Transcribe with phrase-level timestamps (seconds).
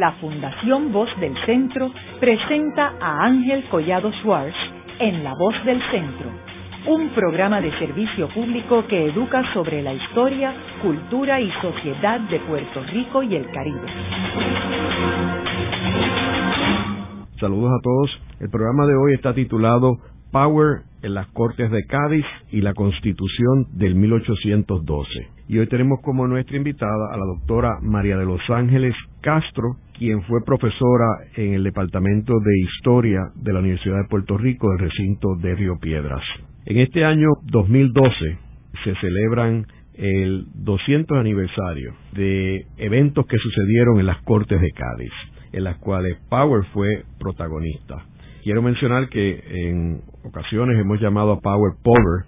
[0.00, 4.56] la Fundación Voz del Centro presenta a Ángel Collado Schwartz
[4.98, 6.30] en La Voz del Centro,
[6.86, 12.82] un programa de servicio público que educa sobre la historia, cultura y sociedad de Puerto
[12.84, 13.86] Rico y el Caribe.
[17.38, 18.22] Saludos a todos.
[18.40, 19.98] El programa de hoy está titulado
[20.32, 25.28] Power en las Cortes de Cádiz y la Constitución del 1812.
[25.48, 30.22] Y hoy tenemos como nuestra invitada a la doctora María de los Ángeles Castro, quien
[30.22, 35.36] fue profesora en el Departamento de Historia de la Universidad de Puerto Rico del recinto
[35.36, 36.22] de Río Piedras.
[36.64, 38.38] En este año 2012
[38.82, 45.12] se celebran el 200 aniversario de eventos que sucedieron en las Cortes de Cádiz,
[45.52, 48.02] en las cuales Power fue protagonista.
[48.42, 52.24] Quiero mencionar que en ocasiones hemos llamado a Power Power,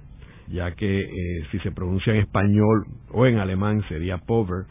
[0.49, 1.07] ya que eh,
[1.51, 4.67] si se pronuncia en español o en alemán sería Power,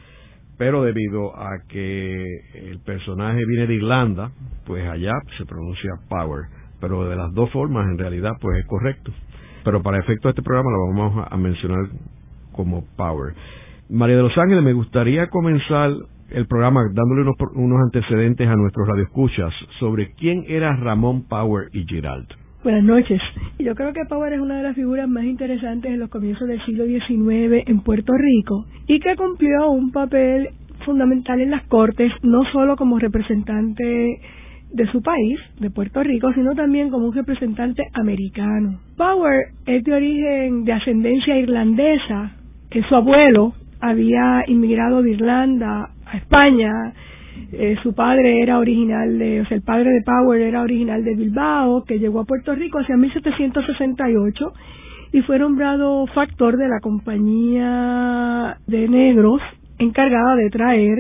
[0.61, 4.29] pero debido a que el personaje viene de Irlanda,
[4.67, 6.43] pues allá se pronuncia Power,
[6.79, 9.11] pero de las dos formas en realidad pues es correcto.
[9.63, 11.87] Pero para efecto de este programa lo vamos a mencionar
[12.51, 13.33] como Power.
[13.89, 15.93] María de los Ángeles, me gustaría comenzar
[16.29, 17.23] el programa dándole
[17.55, 22.27] unos, antecedentes a nuestros radioescuchas sobre quién era Ramón Power y Girald.
[22.63, 23.19] Buenas noches.
[23.57, 26.63] Yo creo que Power es una de las figuras más interesantes en los comienzos del
[26.63, 30.49] siglo XIX en Puerto Rico y que cumplió un papel
[30.85, 34.21] fundamental en las Cortes, no solo como representante
[34.73, 38.79] de su país, de Puerto Rico, sino también como un representante americano.
[38.95, 42.33] Power es de origen de ascendencia irlandesa,
[42.69, 46.71] que su abuelo había inmigrado de Irlanda a España.
[47.53, 51.15] Eh, su padre era original de, o sea, el padre de Power era original de
[51.15, 54.53] Bilbao, que llegó a Puerto Rico hacia 1768
[55.13, 59.41] y fue nombrado factor de la compañía de negros
[59.77, 60.97] encargada de traer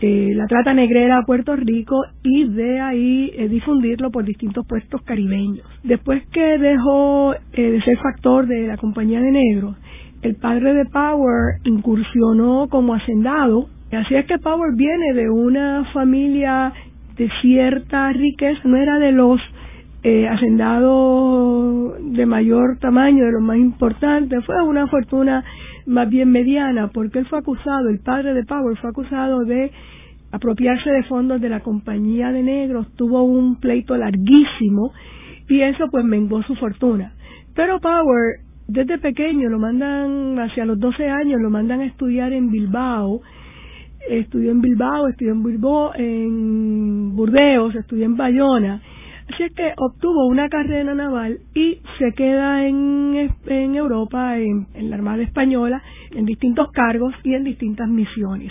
[0.00, 5.02] eh, la trata negrera a Puerto Rico y de ahí eh, difundirlo por distintos puestos
[5.02, 5.66] caribeños.
[5.82, 9.76] Después que dejó de ser factor de la compañía de negros,
[10.22, 16.72] el padre de Power incursionó como hacendado Así es que Power viene de una familia
[17.16, 19.40] de cierta riqueza, no era de los
[20.02, 25.42] eh, hacendados de mayor tamaño, de los más importantes, fue una fortuna
[25.86, 29.72] más bien mediana, porque él fue acusado, el padre de Power fue acusado de
[30.30, 34.92] apropiarse de fondos de la compañía de negros, tuvo un pleito larguísimo
[35.48, 37.14] y eso pues menguó su fortuna.
[37.54, 42.50] Pero Power, desde pequeño, lo mandan, hacia los 12 años, lo mandan a estudiar en
[42.50, 43.22] Bilbao,
[44.08, 48.80] estudió en Bilbao, estudió en Bilbao, en Burdeos, estudió en Bayona.
[49.32, 54.96] Así es que obtuvo una carrera naval y se queda en, en Europa, en, la
[54.96, 55.82] Armada Española,
[56.14, 58.50] en distintos cargos y en distintas misiones.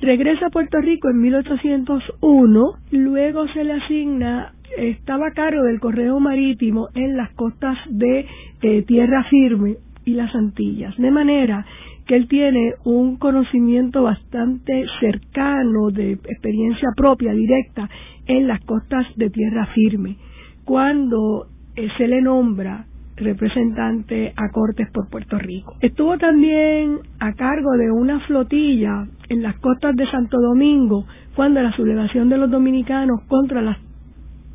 [0.00, 6.18] Regresa a Puerto Rico en 1801, luego se le asigna, estaba a cargo del correo
[6.20, 8.26] marítimo en las costas de
[8.62, 9.76] eh, Tierra Firme
[10.06, 11.66] y las Antillas, de manera
[12.06, 17.88] que él tiene un conocimiento bastante cercano de experiencia propia, directa,
[18.26, 20.16] en las costas de tierra firme.
[20.64, 25.74] Cuando eh, se le nombra representante a Cortes por Puerto Rico.
[25.80, 31.06] Estuvo también a cargo de una flotilla en las costas de Santo Domingo
[31.36, 33.78] cuando la sublevación de los dominicanos contra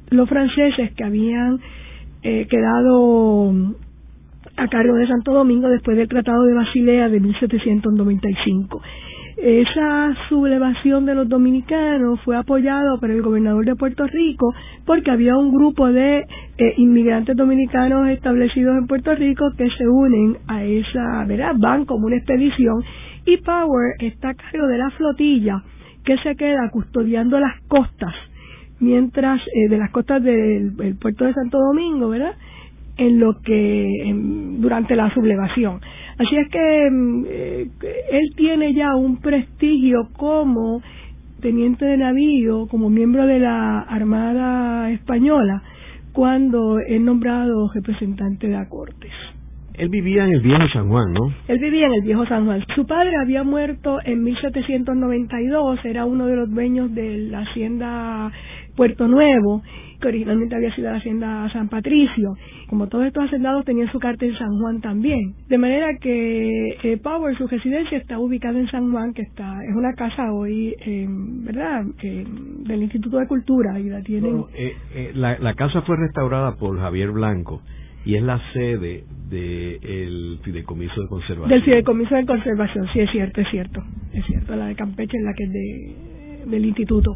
[0.10, 1.60] los franceses que habían
[2.22, 3.54] eh, quedado
[4.60, 8.82] a cargo de Santo Domingo después del Tratado de Basilea de 1795.
[9.38, 14.54] Esa sublevación de los dominicanos fue apoyado por el gobernador de Puerto Rico
[14.86, 16.26] porque había un grupo de
[16.58, 21.56] eh, inmigrantes dominicanos establecidos en Puerto Rico que se unen a esa, ¿verdad?
[21.58, 22.84] Van como una expedición
[23.26, 25.64] y Power está a cargo de la flotilla
[26.04, 28.14] que se queda custodiando las costas
[28.82, 32.34] mientras eh, de las costas del puerto de Santo Domingo, ¿verdad?
[33.00, 34.14] En lo que
[34.60, 35.80] durante la sublevación.
[36.18, 37.68] Así es que mm, eh,
[38.12, 40.82] él tiene ya un prestigio como
[41.42, 45.64] teniente de navío, como miembro de la Armada Española,
[46.12, 49.14] cuando es nombrado representante de la Cortes.
[49.76, 51.34] Él vivía en el viejo San Juan, ¿no?
[51.48, 52.66] Él vivía en el viejo San Juan.
[52.76, 58.30] Su padre había muerto en 1792, era uno de los dueños de la hacienda
[58.76, 59.64] Puerto Nuevo
[60.00, 62.36] que originalmente había sido la hacienda San Patricio.
[62.68, 65.36] Como todos estos hacendados tenían su carta en San Juan también.
[65.48, 69.76] De manera que eh, Power, su residencia está ubicada en San Juan, que está es
[69.76, 70.76] una casa hoy,
[71.44, 74.44] ¿verdad?, del Instituto de Cultura y la tienen...
[74.54, 77.62] Eh, eh, la, la casa fue restaurada por Javier Blanco
[78.06, 81.50] y es la sede del Fideicomiso de Conservación.
[81.50, 83.84] Del Fideicomiso de Conservación, sí, es cierto, es cierto.
[84.14, 85.96] Es cierto, la de Campeche es la que es de,
[86.48, 87.16] del instituto.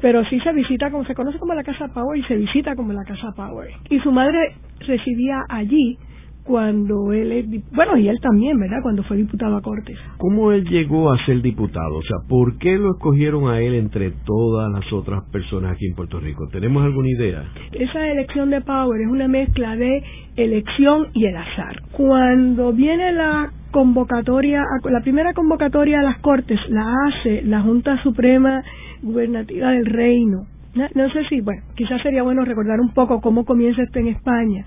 [0.00, 2.92] Pero sí se visita como se conoce como la Casa Power y se visita como
[2.92, 3.70] la Casa Power.
[3.88, 4.54] Y su madre
[4.86, 5.98] residía allí
[6.44, 8.78] cuando él es, bueno, y él también, ¿verdad?
[8.82, 9.96] Cuando fue diputado a Cortes.
[10.16, 11.96] ¿Cómo él llegó a ser diputado?
[11.96, 15.94] O sea, ¿por qué lo escogieron a él entre todas las otras personas aquí en
[15.94, 16.48] Puerto Rico?
[16.50, 17.44] ¿Tenemos alguna idea?
[17.72, 20.02] Esa elección de Power es una mezcla de
[20.36, 21.82] elección y el azar.
[21.92, 28.62] Cuando viene la convocatoria, la primera convocatoria a las Cortes la hace la Junta Suprema
[29.02, 30.46] Gubernativa del Reino.
[30.74, 34.64] No, sé si, bueno, quizás sería bueno recordar un poco cómo comienza esto en España.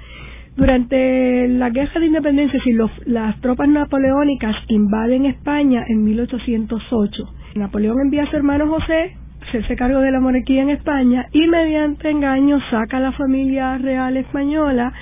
[0.55, 2.73] Durante la guerra de independencia, si
[3.05, 7.23] las tropas napoleónicas invaden España en 1808,
[7.55, 9.15] Napoleón envía a su hermano José
[9.47, 14.17] hacerse cargo de la monarquía en España y mediante engaño saca a la familia real
[14.17, 14.93] española,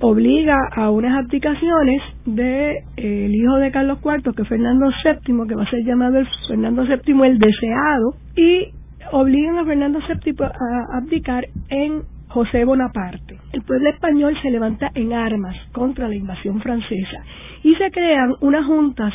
[0.00, 5.54] obliga a unas abdicaciones de el hijo de Carlos IV, que es Fernando VII, que
[5.54, 8.68] va a ser llamado el Fernando VII el deseado, y
[9.12, 13.38] obligan a Fernando VII a abdicar en José Bonaparte.
[13.52, 17.22] El pueblo español se levanta en armas contra la invasión francesa
[17.62, 19.14] y se crean unas juntas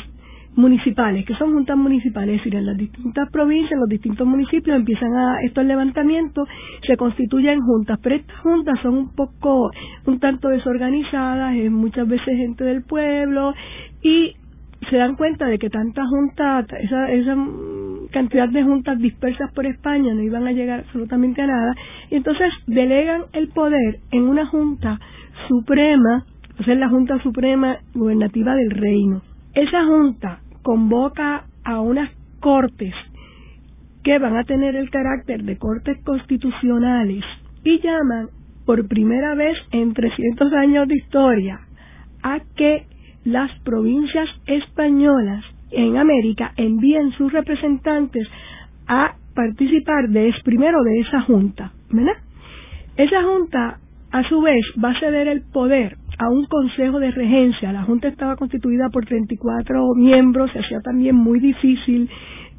[0.54, 4.76] municipales, que son juntas municipales, es decir, en las distintas provincias, en los distintos municipios
[4.76, 6.48] empiezan a estos levantamientos,
[6.86, 9.70] se constituyen juntas, pero estas juntas son un poco,
[10.06, 13.54] un tanto desorganizadas, es muchas veces gente del pueblo
[14.02, 14.34] y
[14.90, 17.36] se dan cuenta de que tanta junta, esa, esa
[18.10, 21.74] cantidad de juntas dispersas por España no iban a llegar absolutamente a nada,
[22.10, 24.98] y entonces delegan el poder en una junta
[25.48, 26.26] suprema,
[26.58, 29.22] o sea, la Junta Suprema Gubernativa del Reino.
[29.54, 32.10] Esa junta convoca a unas
[32.40, 32.94] cortes
[34.02, 37.22] que van a tener el carácter de cortes constitucionales
[37.64, 38.28] y llaman
[38.64, 41.60] por primera vez en 300 años de historia
[42.22, 42.86] a que
[43.24, 48.26] las provincias españolas en América envíen sus representantes
[48.88, 51.72] a participar de primero de esa junta.
[52.96, 53.78] Esa junta
[54.10, 57.72] a su vez va a ceder el poder a un consejo de regencia.
[57.72, 62.08] La junta estaba constituida por 34 miembros, se hacía también muy difícil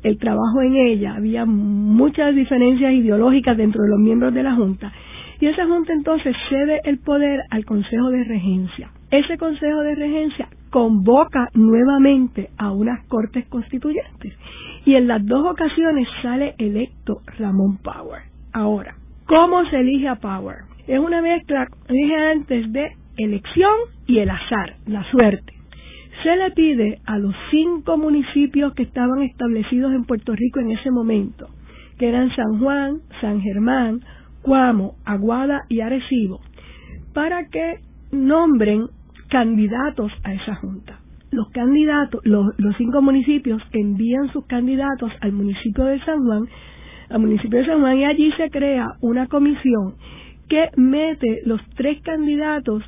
[0.04, 4.92] el trabajo en ella, había muchas diferencias ideológicas dentro de los miembros de la junta.
[5.40, 10.48] Y esa junta entonces cede el poder al consejo de regencia ese Consejo de Regencia
[10.72, 14.34] convoca nuevamente a unas Cortes Constituyentes
[14.86, 18.24] y en las dos ocasiones sale electo Ramón Power.
[18.54, 18.96] Ahora,
[19.28, 20.64] ¿cómo se elige a Power?
[20.88, 23.74] Es una mezcla, dije antes, de elección
[24.08, 25.54] y el azar, la suerte.
[26.24, 30.92] Se le pide a los cinco municipios que estaban establecidos en Puerto Rico en ese
[30.92, 31.50] momento,
[31.98, 34.02] que eran San Juan, San Germán,
[34.42, 36.42] Cuamo, Aguada y Arecibo,
[37.14, 37.80] para que
[38.12, 38.88] nombren
[39.30, 41.00] candidatos a esa junta.
[41.32, 46.48] Los candidatos, los, cinco municipios envían sus candidatos al municipio de San Juan,
[47.10, 49.96] al municipio de San Juan y allí se crea una comisión
[50.48, 52.84] que mete los tres candidatos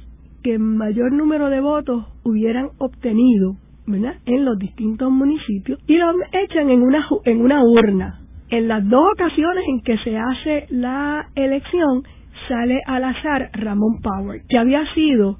[0.46, 3.56] que mayor número de votos hubieran obtenido
[3.88, 8.20] en los distintos municipios y los echan en una, en una urna.
[8.50, 12.04] En las dos ocasiones en que se hace la elección,
[12.48, 15.40] sale al azar Ramón Power, que había sido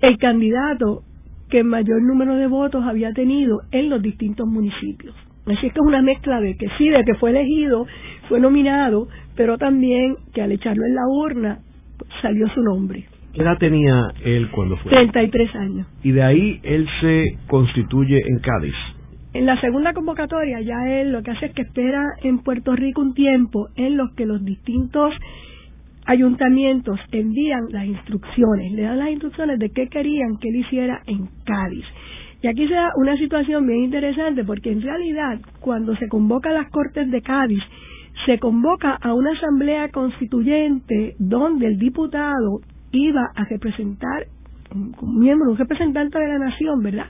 [0.00, 1.02] el candidato
[1.48, 5.14] que mayor número de votos había tenido en los distintos municipios.
[5.46, 7.86] Así es que es una mezcla de que sí, de que fue elegido,
[8.28, 9.06] fue nominado,
[9.36, 11.58] pero también que al echarlo en la urna
[12.20, 13.06] salió su nombre.
[13.32, 14.90] ¿Qué edad tenía él cuando fue?
[14.90, 15.86] 33 años.
[16.02, 18.74] Y de ahí él se constituye en Cádiz.
[19.32, 23.00] En la segunda convocatoria ya él lo que hace es que espera en Puerto Rico
[23.00, 25.14] un tiempo en los que los distintos
[26.04, 31.28] ayuntamientos envían las instrucciones, le dan las instrucciones de qué querían que él hiciera en
[31.44, 31.84] Cádiz.
[32.42, 36.54] Y aquí se da una situación bien interesante porque en realidad cuando se convoca a
[36.54, 37.62] las Cortes de Cádiz,
[38.26, 42.60] se convoca a una asamblea constituyente donde el diputado
[42.92, 44.26] iba a representar
[44.96, 47.06] como miembro, un representante de la nación, ¿verdad?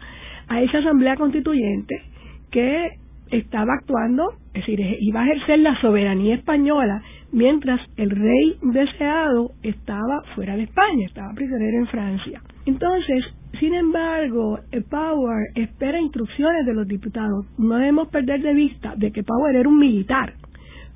[0.49, 2.03] A esa asamblea constituyente
[2.51, 2.91] que
[3.31, 10.23] estaba actuando, es decir, iba a ejercer la soberanía española mientras el rey deseado estaba
[10.35, 12.43] fuera de España, estaba prisionero en Francia.
[12.67, 13.25] Entonces,
[13.59, 14.59] sin embargo,
[14.91, 17.47] Power espera instrucciones de los diputados.
[17.59, 20.35] No debemos perder de vista de que Power era un militar.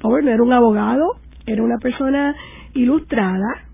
[0.00, 1.04] Power no era un abogado,
[1.46, 2.34] era una persona
[2.74, 3.66] ilustrada,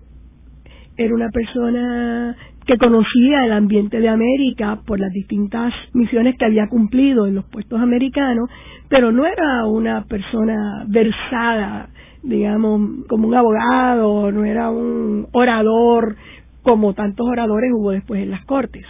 [0.97, 2.35] era una persona
[2.65, 7.45] que conocía el ambiente de América por las distintas misiones que había cumplido en los
[7.45, 8.49] puestos americanos,
[8.89, 11.89] pero no era una persona versada,
[12.21, 16.15] digamos, como un abogado, no era un orador
[16.63, 18.85] como tantos oradores hubo después en las cortes.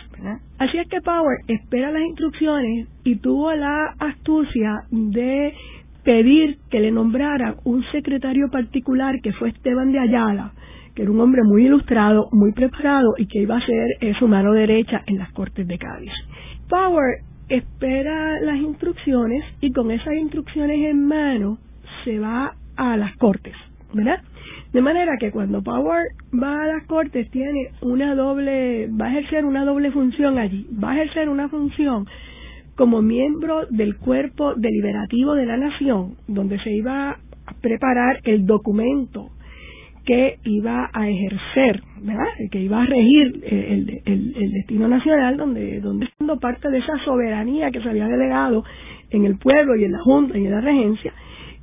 [0.60, 5.54] Así es que Power espera las instrucciones y tuvo la astucia de
[6.04, 10.54] pedir que le nombrara un secretario particular que fue Esteban de Ayala,
[10.96, 14.28] que era un hombre muy ilustrado, muy preparado y que iba a ser eh, su
[14.28, 16.12] mano derecha en las Cortes de Cádiz.
[16.70, 17.20] Power
[17.50, 21.58] espera las instrucciones y con esas instrucciones en mano
[22.04, 23.56] se va a las Cortes,
[23.94, 24.22] ¿verdad?
[24.72, 26.02] De manera que cuando Power
[26.34, 30.92] va a las Cortes tiene una doble, va a ejercer una doble función allí, va
[30.92, 32.08] a ejercer una función
[32.76, 39.30] como miembro del cuerpo deliberativo de la nación, donde se iba a preparar el documento
[40.06, 42.28] que iba a ejercer, ¿verdad?
[42.52, 47.72] que iba a regir el, el, destino nacional, donde, donde siendo parte de esa soberanía
[47.72, 48.64] que se había delegado
[49.12, 51.14] en el pueblo y en la Junta y en la Regencia,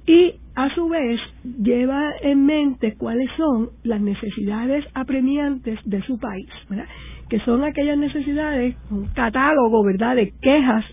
[0.06, 1.20] y a su vez
[1.62, 6.86] lleva en mente cuáles son las necesidades apremiantes de su país, ¿verdad?
[7.28, 10.16] que son aquellas necesidades, un catálogo ¿verdad?
[10.16, 10.84] de quejas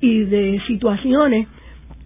[0.00, 1.46] y de situaciones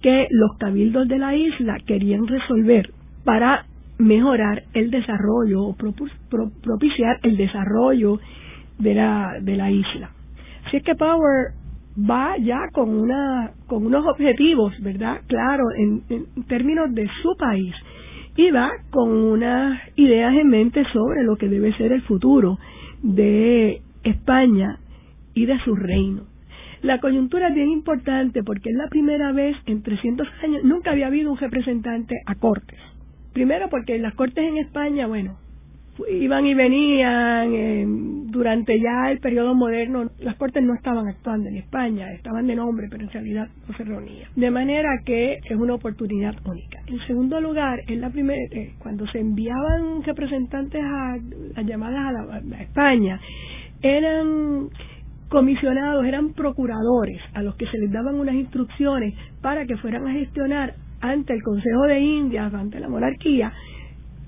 [0.02, 2.90] que los cabildos de la isla querían resolver
[3.24, 3.64] para
[4.02, 8.18] mejorar el desarrollo o propiciar el desarrollo
[8.78, 10.10] de la, de la isla.
[10.66, 11.52] Así es que Power
[11.98, 15.20] va ya con una con unos objetivos, ¿verdad?
[15.26, 17.74] Claro, en, en términos de su país
[18.36, 22.58] y va con unas ideas en mente sobre lo que debe ser el futuro
[23.02, 24.78] de España
[25.34, 26.22] y de su reino.
[26.82, 31.06] La coyuntura es bien importante porque es la primera vez en 300 años, nunca había
[31.06, 32.80] habido un representante a Cortes.
[33.32, 35.38] Primero porque las Cortes en España, bueno,
[36.10, 41.56] iban y venían eh, durante ya el periodo moderno las cortes no estaban actuando en
[41.56, 44.28] España estaban de nombre pero en realidad no se reunían.
[44.34, 46.80] De manera que es una oportunidad única.
[46.86, 51.18] En segundo lugar es la primera eh, cuando se enviaban representantes a
[51.56, 53.20] las llamadas a, España
[53.82, 54.68] eran
[55.28, 60.12] comisionados eran procuradores a los que se les daban unas instrucciones para que fueran a
[60.12, 63.52] gestionar ante el Consejo de Indias ante la monarquía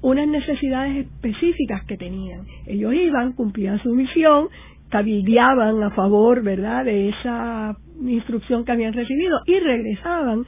[0.03, 2.43] unas necesidades específicas que tenían.
[2.67, 4.49] Ellos iban, cumplían su misión,
[4.91, 10.45] cabildeaban a favor, ¿verdad?, de esa instrucción que habían recibido y regresaban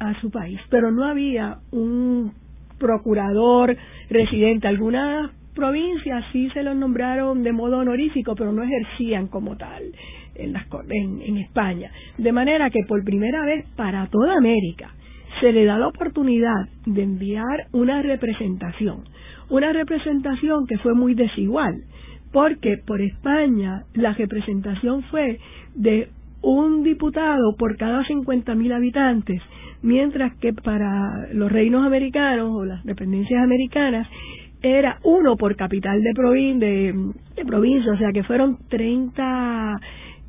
[0.00, 0.58] a su país.
[0.70, 2.32] Pero no había un
[2.80, 3.76] procurador
[4.10, 4.66] residente.
[4.66, 9.84] Algunas provincias sí se los nombraron de modo honorífico, pero no ejercían como tal
[10.34, 11.92] en, las, en, en España.
[12.18, 14.90] De manera que por primera vez para toda América,
[15.40, 19.04] se le da la oportunidad de enviar una representación,
[19.50, 21.82] una representación que fue muy desigual,
[22.32, 25.38] porque por España la representación fue
[25.74, 26.08] de
[26.42, 29.42] un diputado por cada 50.000 habitantes,
[29.82, 34.08] mientras que para los reinos americanos o las dependencias americanas
[34.62, 36.94] era uno por capital de,
[37.36, 39.80] de provincia, o sea que fueron 30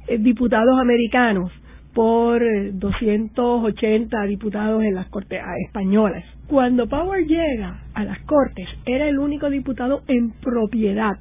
[0.08, 1.52] eh, diputados americanos
[1.98, 6.24] por 280 diputados en las Cortes españolas.
[6.46, 11.18] Cuando Power llega a las Cortes, era el único diputado en propiedad,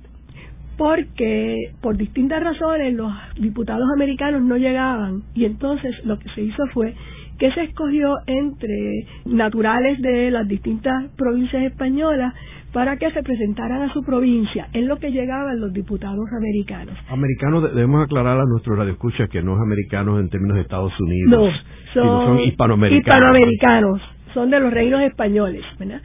[0.77, 6.67] porque por distintas razones los diputados americanos no llegaban y entonces lo que se hizo
[6.75, 6.95] fue
[7.39, 12.35] que se escogió entre naturales de las distintas provincias españolas
[12.77, 16.95] para que se presentaran a su provincia, en lo que llegaban los diputados americanos.
[17.09, 21.55] Americanos, debemos aclarar a nuestros radioescuchas que no es americanos en términos de Estados Unidos,
[21.95, 23.17] no, son, son hispanoamericanos.
[23.17, 24.03] Hispanoamericanos,
[24.35, 26.03] son de los reinos españoles, ¿verdad?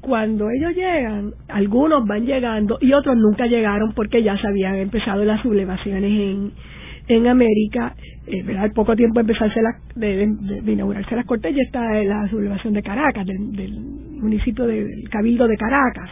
[0.00, 5.24] Cuando ellos llegan, algunos van llegando y otros nunca llegaron porque ya se habían empezado
[5.24, 6.50] las sublevaciones en,
[7.08, 7.94] en América,
[8.26, 8.70] eh, ¿verdad?
[8.74, 10.24] poco tiempo empezarse la, de,
[10.66, 13.80] inaugurarse las cortes ya está la sublevación de Caracas, del,
[14.18, 16.10] municipio del Cabildo de Caracas.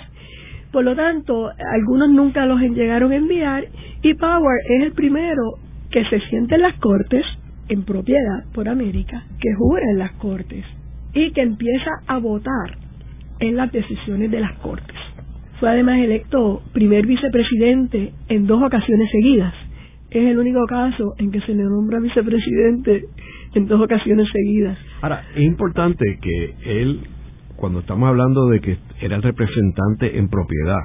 [0.72, 3.66] Por lo tanto, algunos nunca los llegaron a enviar
[4.02, 5.42] y Power es el primero
[5.90, 7.24] que se siente en las cortes
[7.68, 10.64] en propiedad por América, que jura en las cortes
[11.14, 12.78] y que empieza a votar
[13.40, 14.96] en las decisiones de las cortes.
[15.58, 19.54] Fue además electo primer vicepresidente en dos ocasiones seguidas
[20.10, 23.06] es el único caso en que se le nombra vicepresidente
[23.54, 24.78] en dos ocasiones seguidas.
[25.02, 27.00] Ahora, es importante que él,
[27.56, 30.78] cuando estamos hablando de que era el representante en propiedad,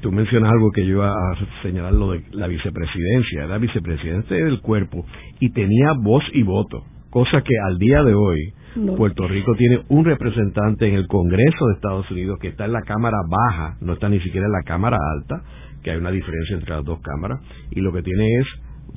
[0.00, 4.60] tú mencionas algo que yo iba a señalar lo de la vicepresidencia, era vicepresidente del
[4.60, 5.04] cuerpo
[5.40, 8.52] y tenía voz y voto, cosa que al día de hoy
[8.96, 12.82] Puerto Rico tiene un representante en el Congreso de Estados Unidos que está en la
[12.82, 15.42] Cámara Baja, no está ni siquiera en la Cámara Alta,
[15.90, 17.40] hay una diferencia entre las dos cámaras,
[17.70, 18.46] y lo que tiene es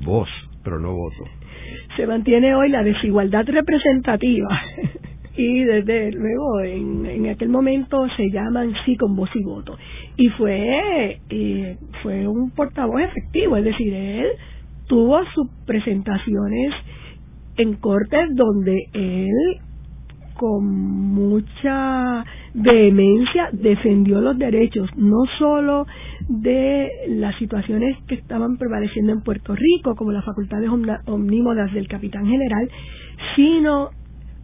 [0.06, 0.30] voz,
[0.64, 1.24] pero no voto.
[1.96, 4.48] Se mantiene hoy la desigualdad representativa
[5.38, 9.78] y desde luego en, en aquel momento se llaman sí con voz y voto.
[10.18, 14.28] Y fue, eh, fue un portavoz efectivo, es decir, él
[14.88, 16.74] tuvo sus presentaciones
[17.58, 19.62] en cortes donde él
[20.34, 25.86] con mucha vehemencia defendió los derechos no solo
[26.40, 30.70] de las situaciones que estaban prevaleciendo en Puerto Rico, como las facultades
[31.06, 32.70] omnímodas del capitán general,
[33.36, 33.90] sino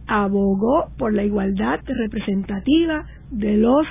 [0.06, 3.86] abogó por la igualdad representativa de los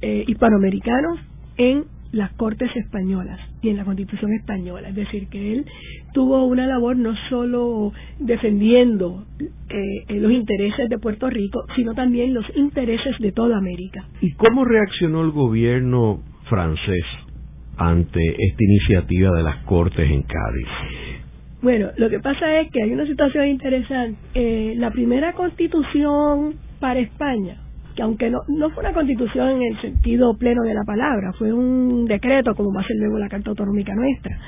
[0.00, 1.18] eh, hispanoamericanos
[1.58, 4.88] en las Cortes españolas y en la Constitución española.
[4.88, 5.66] Es decir, que él
[6.14, 12.46] tuvo una labor no solo defendiendo eh, los intereses de Puerto Rico, sino también los
[12.54, 14.06] intereses de toda América.
[14.22, 17.04] ¿Y cómo reaccionó el gobierno francés
[17.76, 20.68] ante esta iniciativa de las Cortes en Cádiz?
[21.62, 24.18] Bueno, lo que pasa es que hay una situación interesante.
[24.34, 27.56] Eh, la primera constitución para España
[27.96, 31.52] que aunque no, no fue una constitución en el sentido pleno de la palabra, fue
[31.52, 34.38] un decreto como va a ser luego la Carta Autonómica nuestra.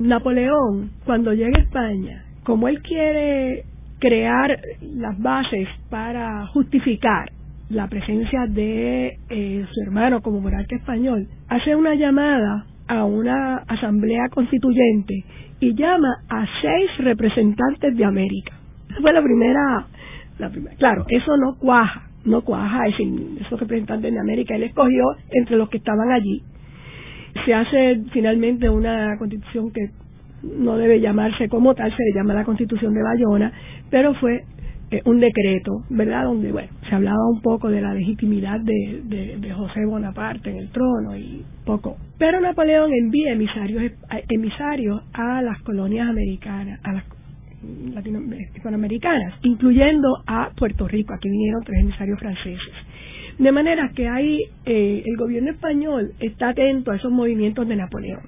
[0.00, 3.64] Napoleón, cuando llega a España, como él quiere
[4.00, 7.30] crear las bases para justificar
[7.70, 14.28] la presencia de eh, su hermano como monarca español, hace una llamada a una asamblea
[14.28, 15.24] constituyente
[15.60, 18.52] y llama a seis representantes de América.
[19.00, 19.86] Fue la primera,
[20.38, 20.76] la primera.
[20.76, 25.78] Claro, eso no cuaja no cuaja, esos representantes de América, él escogió entre los que
[25.78, 26.42] estaban allí.
[27.44, 29.90] Se hace finalmente una constitución que
[30.42, 33.52] no debe llamarse como tal, se le llama la constitución de Bayona,
[33.90, 34.44] pero fue
[34.90, 36.24] eh, un decreto, ¿verdad?
[36.24, 40.70] Donde, bueno, se hablaba un poco de la legitimidad de, de, José Bonaparte en el
[40.70, 41.96] trono y poco.
[42.18, 43.92] Pero Napoleón envía emisarios,
[44.28, 47.04] emisarios a las colonias americanas, a las
[48.56, 51.14] hispanoamericanas, incluyendo a Puerto Rico.
[51.14, 52.74] Aquí vinieron tres emisarios franceses.
[53.38, 58.22] De manera que hay, eh, el gobierno español está atento a esos movimientos de Napoleón.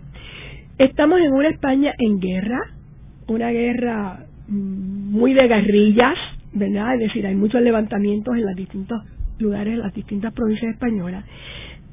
[0.78, 2.60] Estamos en una España en guerra,
[3.26, 6.16] una guerra mm, muy de guerrillas,
[6.54, 6.94] ¿verdad?
[6.94, 9.02] Es decir, hay muchos levantamientos en los distintos
[9.38, 11.24] lugares, en las distintas provincias españolas.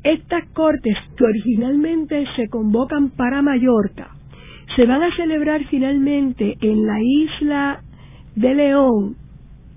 [0.03, 4.11] Estas cortes que originalmente se convocan para Mallorca,
[4.75, 7.81] se van a celebrar finalmente en la isla
[8.35, 9.15] de León,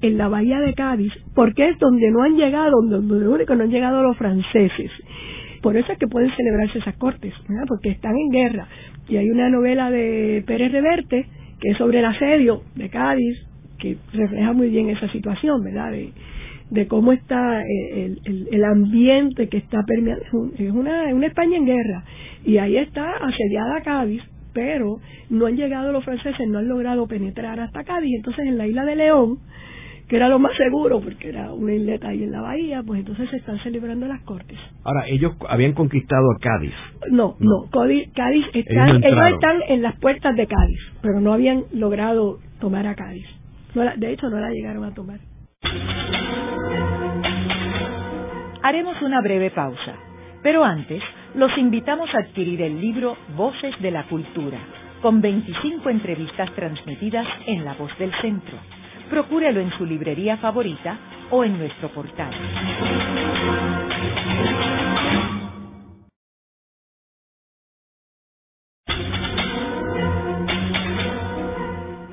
[0.00, 3.70] en la bahía de Cádiz, porque es donde no han llegado, donde único no han
[3.70, 4.90] llegado los franceses.
[5.62, 7.32] Por eso es que pueden celebrarse esas cortes,
[7.68, 8.66] porque están en guerra.
[9.08, 11.26] Y hay una novela de Pérez Reverte,
[11.60, 13.38] que es sobre el asedio de Cádiz,
[13.82, 15.92] que refleja muy bien esa situación, ¿verdad?
[16.70, 20.24] De, cómo está el, el, ambiente que está permeando.
[20.56, 22.04] Es una, una España en guerra.
[22.46, 24.22] Y ahí está asediada Cádiz
[24.54, 24.98] pero
[25.30, 28.16] no han llegado los franceses, no han logrado penetrar hasta Cádiz.
[28.16, 29.38] Entonces, en la isla de León,
[30.08, 33.30] que era lo más seguro porque era una isleta ahí en la bahía, pues entonces
[33.30, 34.58] se están celebrando las cortes.
[34.84, 36.74] Ahora, ellos habían conquistado a Cádiz.
[37.10, 38.08] No, no, Cádiz,
[38.52, 43.26] están, ellos, están en las puertas de Cádiz, pero no habían logrado tomar a Cádiz.
[43.74, 45.18] De hecho, no la llegaron a tomar.
[48.62, 49.94] Haremos una breve pausa,
[50.42, 51.02] pero antes
[51.34, 54.58] los invitamos a adquirir el libro Voces de la Cultura,
[55.00, 58.58] con 25 entrevistas transmitidas en La Voz del Centro.
[59.10, 60.96] Procúrelo en su librería favorita
[61.30, 62.30] o en nuestro portal.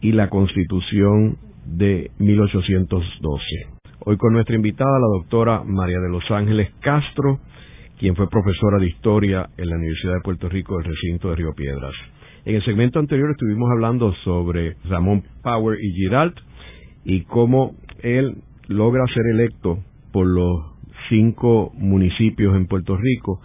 [0.00, 3.44] y la Constitución de 1812.
[4.00, 7.40] Hoy con nuestra invitada, la doctora María de los Ángeles Castro,
[7.98, 11.54] quien fue profesora de historia en la Universidad de Puerto Rico del recinto de Río
[11.54, 11.94] Piedras.
[12.44, 16.36] En el segmento anterior estuvimos hablando sobre Ramón Power y Giralt
[17.04, 18.36] y cómo él
[18.68, 19.78] logra ser electo
[20.12, 20.76] por los
[21.08, 23.40] cinco municipios en Puerto Rico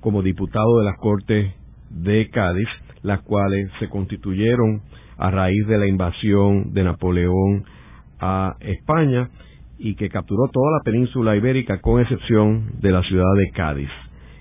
[0.00, 1.54] como diputado de las Cortes
[1.90, 2.68] de Cádiz,
[3.02, 4.82] las cuales se constituyeron
[5.16, 7.64] a raíz de la invasión de Napoleón
[8.18, 9.30] a España
[9.78, 13.90] y que capturó toda la península ibérica con excepción de la ciudad de Cádiz.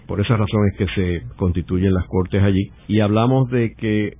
[0.05, 2.71] Por esa razón es que se constituyen las cortes allí.
[2.87, 4.13] Y hablamos de que eh,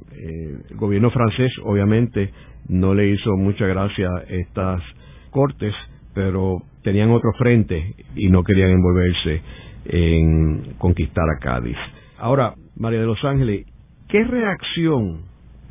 [0.70, 2.32] el gobierno francés obviamente
[2.68, 4.84] no le hizo mucha gracia estas
[5.32, 5.74] cortes,
[6.14, 9.42] pero tenían otro frente y no querían envolverse
[9.86, 11.78] en conquistar a Cádiz.
[12.20, 13.66] Ahora, María de los Ángeles,
[14.10, 15.30] ¿qué reacción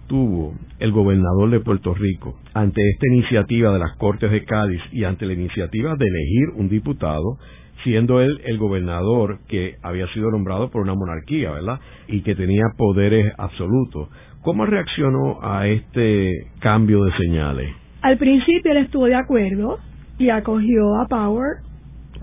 [0.08, 5.04] sostuvo el gobernador de Puerto Rico ante esta iniciativa de las Cortes de Cádiz y
[5.04, 7.36] ante la iniciativa de elegir un diputado,
[7.84, 11.78] siendo él el gobernador que había sido nombrado por una monarquía, ¿verdad?
[12.06, 14.08] Y que tenía poderes absolutos.
[14.40, 17.74] ¿Cómo reaccionó a este cambio de señales?
[18.00, 19.78] Al principio él estuvo de acuerdo
[20.18, 21.58] y acogió a Power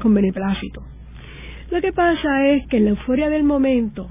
[0.01, 0.81] con beneplácito.
[1.69, 4.07] Lo que pasa es que en la euforia del momento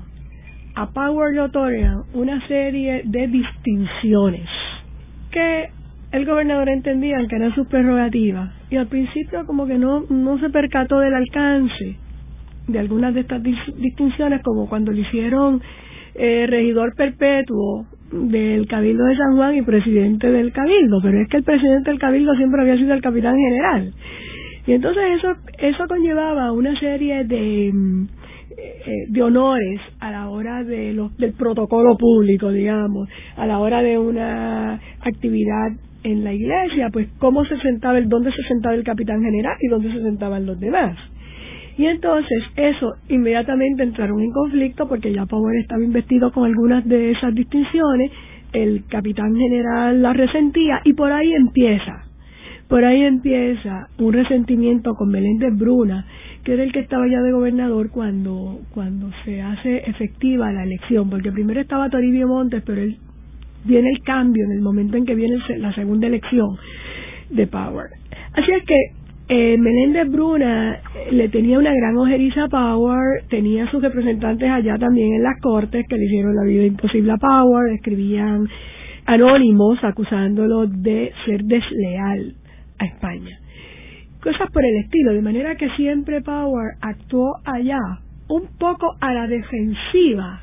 [0.74, 4.48] a Power le una serie de distinciones
[5.30, 5.68] que
[6.12, 10.50] el gobernador entendía que eran sus prerrogativas y al principio como que no, no se
[10.50, 11.96] percató del alcance
[12.66, 15.60] de algunas de estas distinciones como cuando le hicieron
[16.14, 21.38] eh, regidor perpetuo del Cabildo de San Juan y presidente del Cabildo, pero es que
[21.38, 23.92] el presidente del Cabildo siempre había sido el capitán general.
[24.66, 27.72] Y entonces eso, eso conllevaba una serie de,
[29.08, 33.98] de honores a la hora de los, del protocolo público, digamos, a la hora de
[33.98, 35.72] una actividad
[36.04, 39.68] en la iglesia, pues cómo se sentaba, el, dónde se sentaba el capitán general y
[39.68, 40.96] dónde se sentaban los demás.
[41.76, 47.10] Y entonces eso inmediatamente entraron en conflicto porque ya Power estaba investido con algunas de
[47.10, 48.12] esas distinciones,
[48.52, 52.04] el capitán general la resentía y por ahí empieza,
[52.68, 56.06] por ahí empieza un resentimiento con Meléndez Bruna,
[56.44, 61.08] que era el que estaba ya de gobernador cuando, cuando se hace efectiva la elección,
[61.08, 62.98] porque primero estaba Toribio Montes, pero él
[63.64, 66.56] viene el cambio en el momento en que viene la segunda elección
[67.30, 67.86] de Power.
[68.34, 68.76] Así es que
[69.26, 74.76] eh, Meléndez Bruna eh, le tenía una gran ojeriza a Power, tenía sus representantes allá
[74.76, 78.46] también en las cortes que le hicieron la vida imposible a Power, escribían
[79.06, 82.34] anónimos acusándolo de ser desleal
[82.78, 83.38] a España.
[84.24, 87.78] Cosas por el estilo, de manera que siempre Power actuó allá
[88.28, 90.40] un poco a la defensiva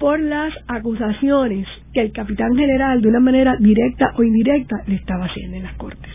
[0.00, 5.26] por las acusaciones que el capitán general de una manera directa o indirecta le estaba
[5.26, 6.10] haciendo en las cortes.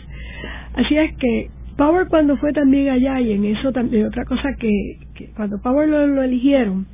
[0.74, 1.48] Así es que
[1.78, 4.98] Power cuando fue también allá y en eso también otra cosa que,
[5.34, 6.86] cuando Power lo, eligieron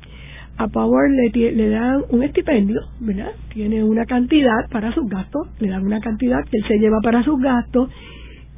[0.55, 3.31] a Power le, le dan un estipendio, ¿verdad?
[3.53, 7.23] Tiene una cantidad para sus gastos, le dan una cantidad que él se lleva para
[7.23, 7.89] sus gastos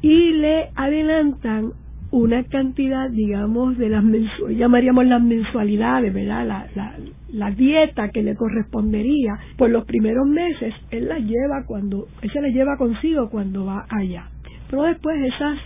[0.06, 1.72] y le adelantan
[2.12, 6.46] una cantidad, digamos, de las mensualidades, llamaríamos las mensualidades, ¿verdad?
[6.46, 6.94] La, la,
[7.32, 12.40] la, dieta que le correspondería por los primeros meses, él la lleva cuando, él se
[12.40, 14.28] la lleva consigo cuando va allá.
[14.70, 15.58] Pero después esas,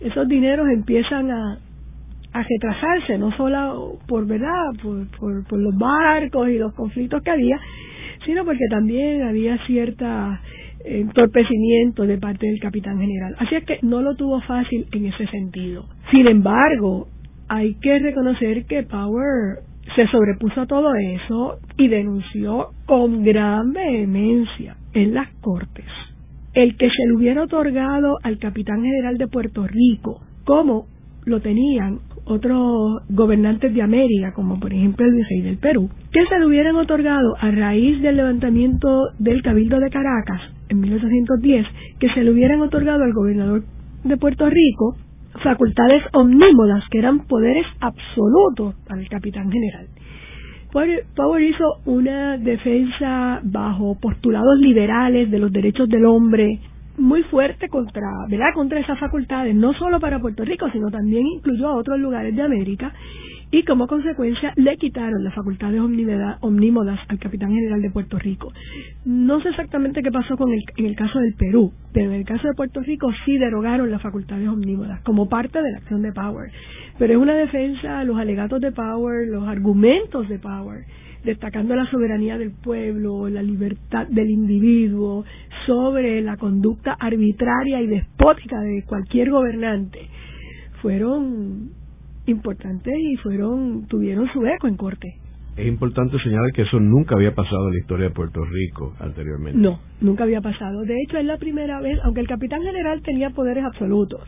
[0.00, 1.58] esos dineros empiezan a,
[2.34, 4.74] a retrasarse, no solo por, ¿verdad?
[4.80, 7.58] Por, por, por los barcos y los conflictos que había,
[8.24, 10.40] sino porque también había cierta
[10.86, 13.34] entorpecimiento de parte del capitán general.
[13.38, 15.86] Así es que no lo tuvo fácil en ese sentido.
[16.10, 17.08] Sin embargo,
[17.48, 19.60] hay que reconocer que Power
[19.94, 25.84] se sobrepuso a todo eso y denunció con gran vehemencia en las cortes
[26.56, 30.86] el que se le hubiera otorgado al capitán general de Puerto Rico, como
[31.26, 36.38] lo tenían otros gobernantes de América, como por ejemplo el virrey del Perú, que se
[36.38, 41.66] le hubieran otorgado a raíz del levantamiento del Cabildo de Caracas en 1810
[41.98, 43.62] que se le hubieran otorgado al gobernador
[44.04, 44.96] de Puerto Rico
[45.42, 49.86] facultades omnímodas, que eran poderes absolutos para el capitán general.
[51.14, 56.60] Power hizo una defensa bajo postulados liberales de los derechos del hombre,
[56.98, 58.54] muy fuerte contra, ¿verdad?
[58.54, 62.42] contra esas facultades, no solo para Puerto Rico, sino también incluyó a otros lugares de
[62.42, 62.92] América,
[63.50, 68.52] y como consecuencia le quitaron las facultades omnímodas al capitán general de Puerto Rico.
[69.04, 72.24] No sé exactamente qué pasó con el, en el caso del Perú, pero en el
[72.24, 76.12] caso de Puerto Rico sí derogaron las facultades omnímodas como parte de la acción de
[76.12, 76.50] Power.
[76.98, 80.84] Pero es una defensa los alegatos de Power, los argumentos de Power,
[81.24, 85.24] destacando la soberanía del pueblo, la libertad del individuo,
[85.66, 90.08] sobre la conducta arbitraria y despótica de cualquier gobernante.
[90.82, 91.70] Fueron
[92.26, 95.16] importantes y fueron tuvieron su eco en corte.
[95.56, 99.58] Es importante señalar que eso nunca había pasado en la historia de Puerto Rico anteriormente.
[99.58, 100.82] No, nunca había pasado.
[100.82, 104.20] De hecho, es la primera vez, aunque el capitán general tenía poderes absolutos,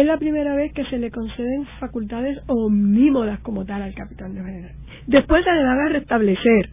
[0.00, 4.72] es la primera vez que se le conceden facultades omnímodas como tal al capitán general.
[5.06, 6.70] Después se le van a restablecer,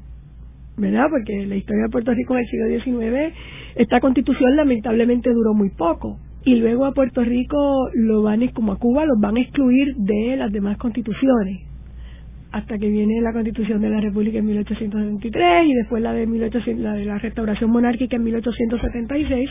[0.77, 1.07] ¿verdad?
[1.09, 3.33] Porque la historia de Puerto Rico en el siglo XIX,
[3.75, 8.77] esta constitución lamentablemente duró muy poco y luego a Puerto Rico lo van como a
[8.77, 11.61] Cuba los van a excluir de las demás constituciones
[12.51, 16.83] hasta que viene la constitución de la República en 1873 y después la de 1800,
[16.83, 19.49] la de la restauración monárquica en 1876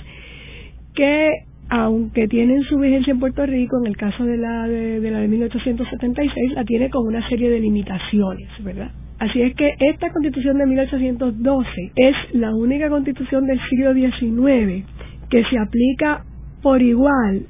[0.94, 1.30] que
[1.74, 5.20] aunque tienen su vigencia en Puerto Rico en el caso de la de, de la
[5.20, 10.58] de 1876 la tiene con una serie de limitaciones verdad Así es que esta constitución
[10.58, 14.84] de 1812 es la única constitución del siglo XIX
[15.30, 16.24] que se aplica
[16.60, 17.46] por igual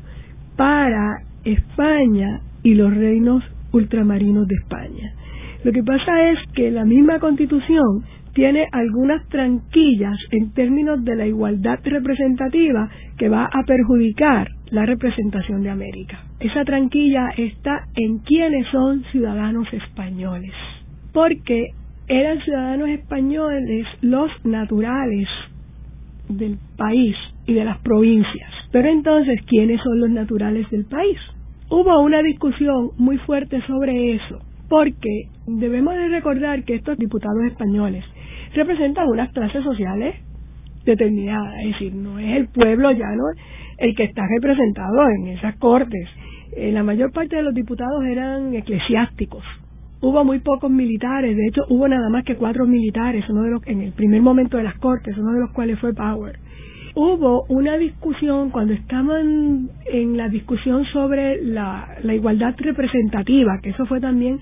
[0.55, 5.15] para España y los reinos ultramarinos de España.
[5.65, 11.27] Lo que pasa es que la misma constitución tiene algunas tranquillas en términos de la
[11.27, 16.25] igualdad representativa que va a perjudicar la representación de América.
[16.41, 20.53] Esa tranquilla está en quiénes son ciudadanos españoles,
[21.13, 21.73] porque
[22.09, 25.29] eran ciudadanos españoles los naturales
[26.29, 27.15] del país
[27.47, 28.51] y de las provincias.
[28.71, 31.19] Pero entonces, ¿quiénes son los naturales del país?
[31.69, 38.05] Hubo una discusión muy fuerte sobre eso, porque debemos de recordar que estos diputados españoles
[38.55, 40.17] representan unas clases sociales
[40.85, 43.25] determinadas, es decir, no es el pueblo llano
[43.79, 46.09] el que está representado en esas cortes.
[46.57, 49.43] La mayor parte de los diputados eran eclesiásticos.
[50.01, 53.67] Hubo muy pocos militares, de hecho hubo nada más que cuatro militares, uno de los
[53.67, 56.39] en el primer momento de las cortes, uno de los cuales fue Power.
[56.95, 63.87] Hubo una discusión cuando estaban en la discusión sobre la, la igualdad representativa, que eso
[63.87, 64.41] fue también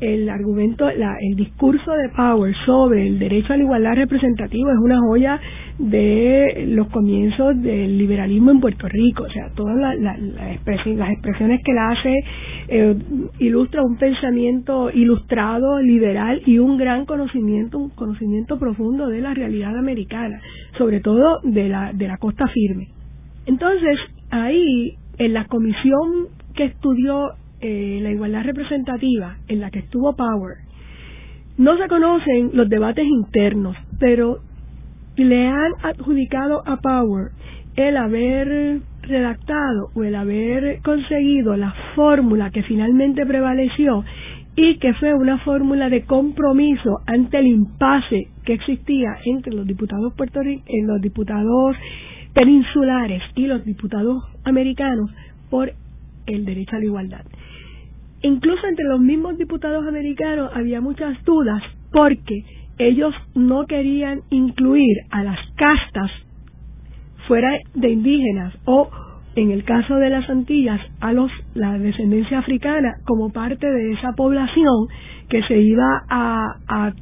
[0.00, 4.98] el argumento, el discurso de Power sobre el derecho a la igualdad representativa es una
[5.00, 5.40] joya
[5.78, 9.24] de los comienzos del liberalismo en Puerto Rico.
[9.24, 10.18] O sea, todas las
[10.52, 12.14] expresiones que la hace
[12.68, 12.96] eh,
[13.40, 19.76] ilustra un pensamiento ilustrado, liberal y un gran conocimiento, un conocimiento profundo de la realidad
[19.76, 20.40] americana,
[20.76, 22.88] sobre todo de la, de la costa firme.
[23.46, 23.98] Entonces,
[24.30, 27.30] ahí, en la comisión que estudió
[27.60, 30.58] eh, la igualdad representativa en la que estuvo Power,
[31.56, 34.38] no se conocen los debates internos, pero
[35.16, 37.32] le han adjudicado a Power
[37.74, 44.04] el haber redactado o el haber conseguido la fórmula que finalmente prevaleció
[44.54, 50.12] y que fue una fórmula de compromiso ante el impasse que existía entre los diputados
[50.14, 51.76] puertorriqueños, los diputados
[52.34, 55.10] peninsulares y los diputados americanos
[55.50, 55.72] por
[56.26, 57.24] el derecho a la igualdad.
[58.22, 62.44] Incluso entre los mismos diputados americanos había muchas dudas porque
[62.78, 66.10] ellos no querían incluir a las castas
[67.26, 68.88] fuera de indígenas o
[69.34, 74.12] en el caso de las Antillas a los la descendencia africana como parte de esa
[74.14, 74.88] población
[75.28, 76.92] que se iba a,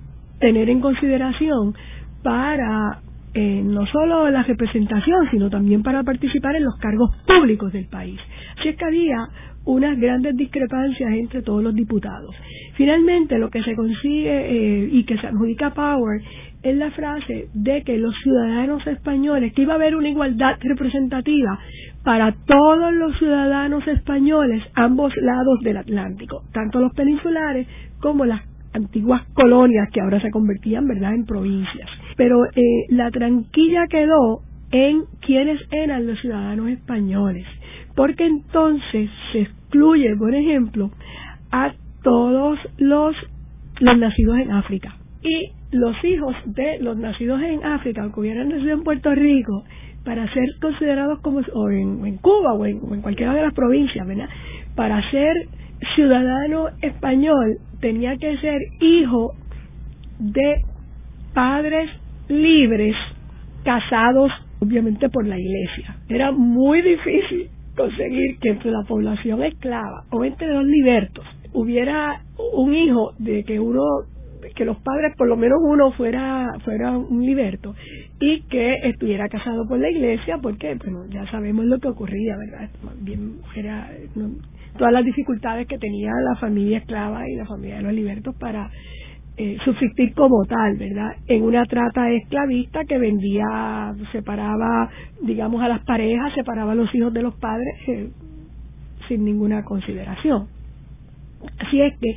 [0.41, 1.75] tener en consideración
[2.23, 3.01] para
[3.33, 8.21] eh, no solo la representación, sino también para participar en los cargos públicos del país.
[8.59, 9.17] Así es que había
[9.67, 12.35] unas grandes discrepancias entre todos los diputados.
[12.77, 16.21] Finalmente, lo que se consigue eh, y que se adjudica Power
[16.63, 21.59] es la frase de que los ciudadanos españoles, que iba a haber una igualdad representativa
[22.03, 27.67] para todos los ciudadanos españoles, ambos lados del Atlántico, tanto los peninsulares
[28.01, 31.89] como las antiguas colonias que ahora se convertían, ¿verdad?, en provincias.
[32.17, 37.47] Pero eh, la tranquilla quedó en quienes eran los ciudadanos españoles
[37.97, 40.91] porque entonces se excluye, por ejemplo,
[41.51, 43.17] a todos los,
[43.81, 44.95] los nacidos en África.
[45.23, 49.65] Y los hijos de los nacidos en África, que hubieran nacido en Puerto Rico,
[50.05, 54.07] para ser considerados como, o en, Cuba o en, o en, cualquiera de las provincias,
[54.07, 54.29] ¿verdad?
[54.77, 55.35] Para ser
[55.97, 59.33] ciudadano español tenía que ser hijo
[60.19, 60.63] de
[61.35, 61.91] padres
[62.29, 62.95] libres
[63.65, 64.31] casados
[64.61, 65.97] obviamente por la iglesia.
[66.09, 72.21] Era muy difícil conseguir que entre la población esclava o entre los libertos hubiera
[72.55, 73.83] un hijo de que uno
[74.55, 77.75] que los padres por lo menos uno fuera fuera un liberto
[78.21, 82.71] y que estuviera casado por la iglesia porque bueno ya sabemos lo que ocurría verdad
[83.01, 83.91] bien era
[84.79, 88.71] todas las dificultades que tenía la familia esclava y la familia de los libertos para
[89.39, 91.17] eh, subsistir como tal, ¿verdad?
[91.27, 94.89] En una trata esclavista que vendía, separaba,
[95.23, 98.09] digamos, a las parejas, separaba a los hijos de los padres eh,
[99.09, 100.49] sin ninguna consideración.
[101.59, 102.17] Así es que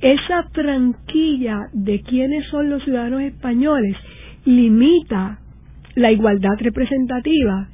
[0.00, 3.96] esa tranquilla de quiénes son los ciudadanos españoles
[4.44, 5.38] limita
[5.94, 7.68] la igualdad representativa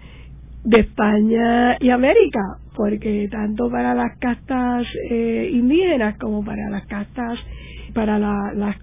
[0.64, 2.40] de España y América,
[2.76, 7.38] porque tanto para las castas eh, indígenas como para las castas
[7.90, 8.76] para la, la,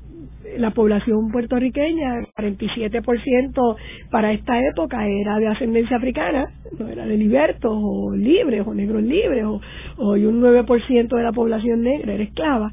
[0.58, 3.76] la población puertorriqueña, el 47%
[4.10, 9.04] para esta época era de ascendencia africana, no era de libertos o libres o negros
[9.04, 9.62] libres, o,
[9.98, 12.72] o un 9% de la población negra era esclava,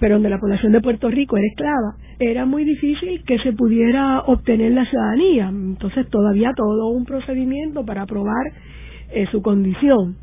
[0.00, 4.20] pero donde la población de Puerto Rico era esclava, era muy difícil que se pudiera
[4.22, 5.48] obtener la ciudadanía.
[5.48, 8.46] Entonces todavía todo un procedimiento para aprobar
[9.12, 10.16] eh, su condición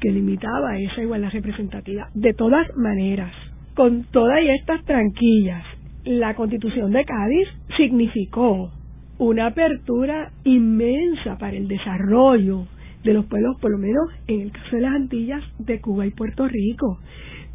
[0.00, 2.08] que limitaba esa igualdad representativa.
[2.14, 3.32] De todas maneras,
[3.76, 5.62] con todas estas tranquillas
[6.04, 8.70] la constitución de Cádiz significó
[9.18, 12.66] una apertura inmensa para el desarrollo
[13.04, 16.10] de los pueblos, por lo menos en el caso de las Antillas, de Cuba y
[16.10, 17.00] Puerto Rico,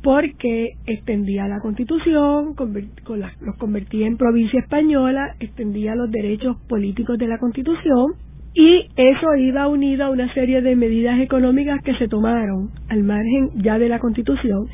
[0.04, 7.40] porque extendía la constitución, los convertía en provincia española, extendía los derechos políticos de la
[7.40, 8.14] constitución
[8.54, 13.52] y eso iba unido a una serie de medidas económicas que se tomaron al margen
[13.56, 14.68] ya de la constitución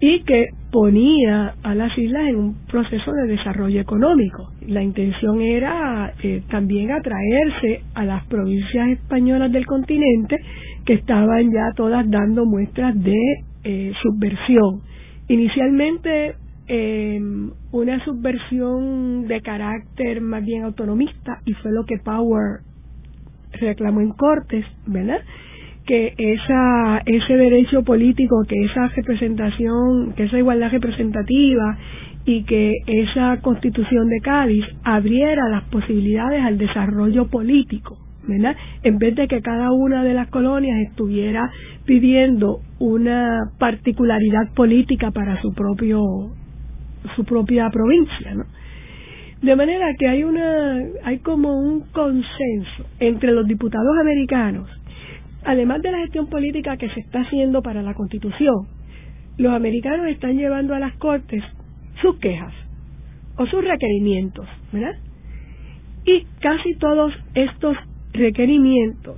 [0.00, 4.52] y que ponía a las islas en un proceso de desarrollo económico.
[4.66, 10.36] La intención era eh, también atraerse a las provincias españolas del continente
[10.84, 13.18] que estaban ya todas dando muestras de
[13.64, 14.82] eh, subversión.
[15.28, 16.34] Inicialmente
[16.68, 17.20] eh,
[17.72, 22.60] una subversión de carácter más bien autonomista y fue lo que Power
[23.52, 25.20] reclamó en Cortes, ¿verdad?
[25.88, 31.78] Que esa ese derecho político, que esa representación, que esa igualdad representativa
[32.26, 38.54] y que esa constitución de Cádiz abriera las posibilidades al desarrollo político, ¿verdad?
[38.82, 41.50] En vez de que cada una de las colonias estuviera
[41.86, 46.02] pidiendo una particularidad política para su propio
[47.16, 48.44] su propia provincia, ¿no?
[49.40, 54.68] De manera que hay una hay como un consenso entre los diputados americanos
[55.48, 58.68] además de la gestión política que se está haciendo para la Constitución,
[59.38, 61.42] los americanos están llevando a las Cortes
[62.02, 62.52] sus quejas
[63.38, 64.94] o sus requerimientos, ¿verdad?
[66.04, 67.78] Y casi todos estos
[68.12, 69.16] requerimientos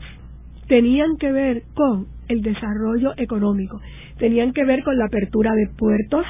[0.68, 3.80] tenían que ver con el desarrollo económico,
[4.18, 6.24] tenían que ver con la apertura de puertos,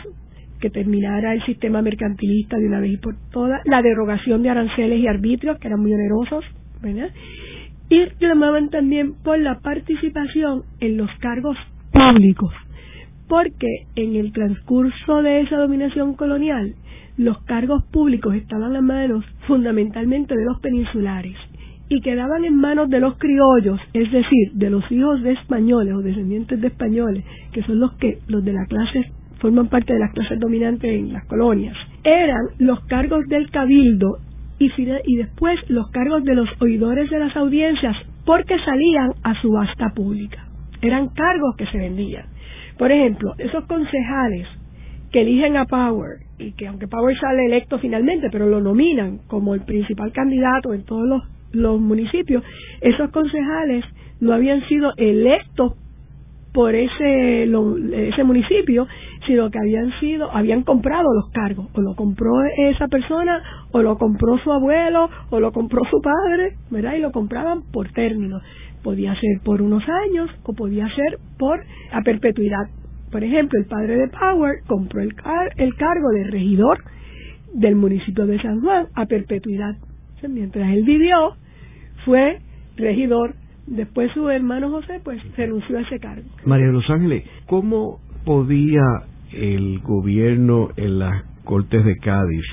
[0.61, 4.99] que terminara el sistema mercantilista de una vez y por todas, la derogación de aranceles
[4.99, 6.43] y arbitrios, que eran muy onerosos,
[6.81, 7.11] ¿verdad?
[7.91, 11.57] Y clamaban también por la participación en los cargos
[11.93, 12.55] públicos,
[13.29, 16.75] porque en el transcurso de esa dominación colonial
[17.19, 21.37] los cargos públicos estaban en manos fundamentalmente de los peninsulares
[21.89, 26.03] y quedaban en manos de los criollos, es decir, de los hijos de españoles o
[26.03, 30.13] descendientes de españoles, que son los que los de la clase forman parte de las
[30.13, 31.77] clases dominantes en las colonias.
[32.05, 34.19] Eran los cargos del cabildo
[34.61, 34.71] y,
[35.07, 40.47] y después los cargos de los oidores de las audiencias porque salían a subasta pública.
[40.83, 42.27] Eran cargos que se vendían.
[42.79, 44.47] Por ejemplo, esos concejales
[45.11, 49.55] que eligen a Power y que aunque Power sale electo finalmente, pero lo nominan como
[49.55, 52.45] el principal candidato en todos los, los municipios,
[52.81, 53.85] esos concejales
[54.21, 55.75] no habían sido electos
[56.53, 58.87] por ese, ese municipio,
[59.27, 63.99] sino que habían sido, habían comprado los cargos, o lo compró esa persona, o lo
[63.99, 66.95] compró su abuelo, o lo compró su padre, ¿verdad?
[66.95, 68.43] Y lo compraban por términos.
[68.83, 71.61] Podía ser por unos años, o podía ser por
[71.93, 72.67] a perpetuidad.
[73.13, 75.15] Por ejemplo, el padre de Power compró el,
[75.57, 76.79] el cargo de regidor
[77.53, 79.77] del municipio de San Juan a perpetuidad.
[80.29, 81.35] mientras él vivió,
[82.05, 82.39] fue
[82.77, 83.35] regidor
[83.71, 86.29] Después su hermano José pues renunció a ese cargo.
[86.45, 88.83] María de los Ángeles, ¿cómo podía
[89.33, 92.45] el gobierno en las Cortes de Cádiz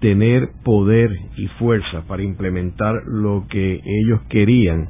[0.00, 4.88] tener poder y fuerza para implementar lo que ellos querían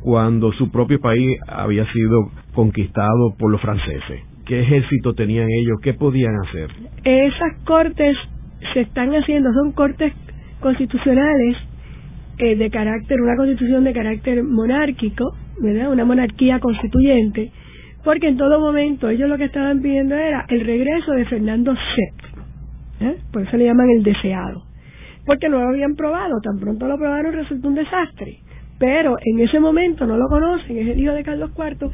[0.00, 4.22] cuando su propio país había sido conquistado por los franceses?
[4.46, 5.78] ¿Qué ejército tenían ellos?
[5.82, 6.70] ¿Qué podían hacer?
[7.04, 8.16] Esas cortes
[8.72, 10.12] se están haciendo, son cortes
[10.60, 11.56] constitucionales
[12.38, 15.24] eh, de carácter, una constitución de carácter monárquico,
[15.60, 15.92] ¿verdad?
[15.92, 17.50] Una monarquía constituyente,
[18.04, 23.08] porque en todo momento ellos lo que estaban pidiendo era el regreso de Fernando VII,
[23.08, 23.16] ¿eh?
[23.32, 24.64] por eso le llaman el deseado,
[25.26, 28.38] porque no lo habían probado, tan pronto lo probaron resultó un desastre,
[28.78, 31.90] pero en ese momento no lo conocen, es el hijo de Carlos IV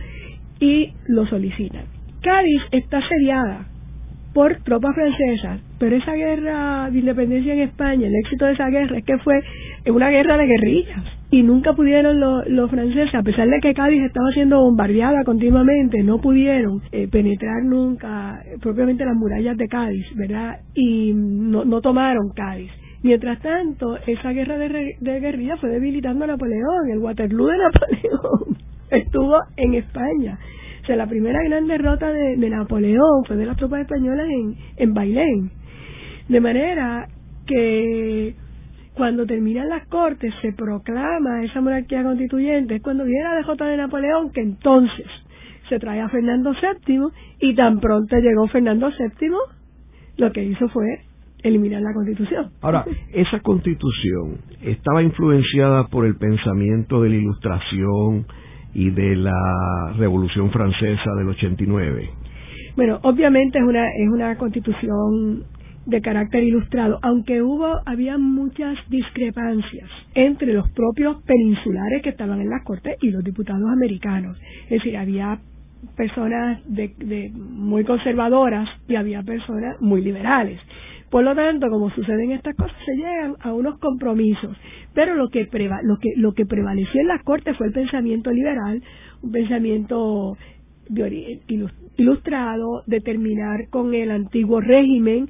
[0.61, 1.85] y lo solicitan.
[2.23, 3.67] Cádiz está asediada
[4.33, 8.99] por tropas francesas, pero esa guerra de independencia en España, el éxito de esa guerra
[8.99, 9.40] es que fue
[9.87, 14.31] una guerra de guerrillas y nunca pudieron los, franceses, a pesar de que Cádiz estaba
[14.33, 20.61] siendo bombardeada continuamente, no pudieron eh, penetrar nunca eh, propiamente las murallas de Cádiz, ¿verdad?
[20.75, 22.71] Y no, no tomaron Cádiz.
[23.03, 28.59] Mientras tanto, esa guerra de, de guerrillas fue debilitando a Napoleón, el Waterloo de Napoleón
[28.90, 30.38] estuvo en España.
[30.83, 34.94] O sea, la primera gran derrota de, Napoleón fue de las tropas españolas en, en
[34.94, 35.51] Bailén.
[36.29, 37.09] De manera
[37.46, 38.35] que
[38.95, 43.77] cuando terminan las cortes se proclama esa monarquía constituyente, es cuando viene la derrota de
[43.77, 45.07] Napoleón que entonces
[45.69, 47.09] se trae a Fernando VII
[47.40, 49.31] y tan pronto llegó Fernando VII,
[50.17, 50.87] lo que hizo fue
[51.42, 52.51] eliminar la constitución.
[52.61, 58.27] Ahora, esa constitución estaba influenciada por el pensamiento de la ilustración,
[58.75, 62.11] y de la Revolución Francesa del 89?
[62.77, 65.45] Bueno, obviamente es una, es una constitución
[65.87, 72.49] de carácter ilustrado, aunque hubo, había muchas discrepancias entre los propios peninsulares que estaban en
[72.49, 74.39] las cortes y los diputados americanos.
[74.65, 75.39] Es decir, había
[75.97, 80.61] personas de, muy conservadoras y había personas muy liberales.
[81.11, 84.57] Por lo tanto, como suceden estas cosas, se llegan a unos compromisos.
[84.95, 85.49] Pero lo que,
[85.83, 88.83] lo que, lo que prevaleció en las cortes fue el pensamiento liberal,
[89.23, 90.37] un pensamiento
[91.97, 95.29] ilustrado, de terminar con el antiguo régimen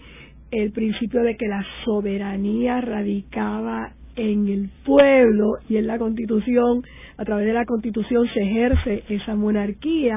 [0.62, 6.82] el principio de que la soberanía radicaba en el pueblo y en la constitución,
[7.16, 10.16] a través de la constitución se ejerce esa monarquía,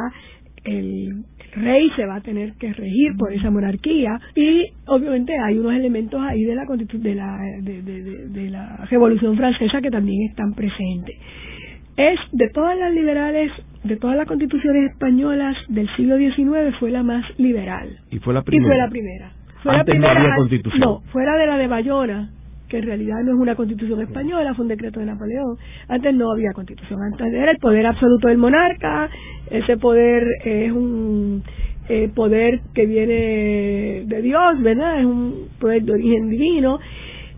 [0.64, 1.24] el
[1.54, 6.22] rey se va a tener que regir por esa monarquía y obviamente hay unos elementos
[6.22, 7.82] ahí de la de la de,
[8.28, 11.16] de la revolución francesa que también están presentes.
[11.96, 13.52] Es de todas las liberales
[13.84, 17.98] de todas las constituciones españolas del siglo XIX fue la más liberal.
[18.12, 20.80] Y fue la primera y fue la primera antes no había constitución.
[20.80, 22.30] No, fuera de la de Bayona,
[22.68, 25.58] que en realidad no es una constitución española, fue un decreto de Napoleón.
[25.88, 29.10] Antes no había constitución, antes era el poder absoluto del monarca,
[29.50, 31.44] ese poder es un
[31.90, 35.00] eh, poder que viene de Dios, ¿verdad?
[35.00, 36.80] Es un poder de origen divino.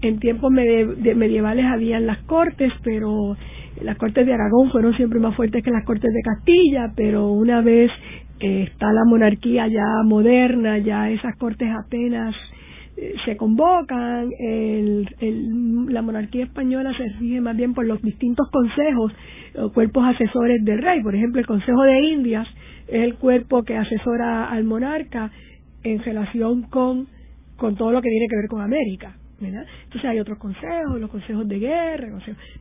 [0.01, 3.35] En tiempos medievales habían las cortes, pero
[3.81, 7.61] las cortes de Aragón fueron siempre más fuertes que las cortes de Castilla, pero una
[7.61, 7.91] vez
[8.39, 12.35] está la monarquía ya moderna, ya esas cortes apenas
[12.97, 14.29] eh, se convocan,
[15.89, 19.13] la monarquía española se rige más bien por los distintos consejos
[19.57, 21.01] o cuerpos asesores del rey.
[21.01, 22.47] Por ejemplo, el Consejo de Indias
[22.87, 25.31] es el cuerpo que asesora al monarca
[25.83, 27.07] en relación con,
[27.57, 29.15] con todo lo que tiene que ver con América.
[29.41, 32.09] Entonces hay otros consejos, los consejos de guerra,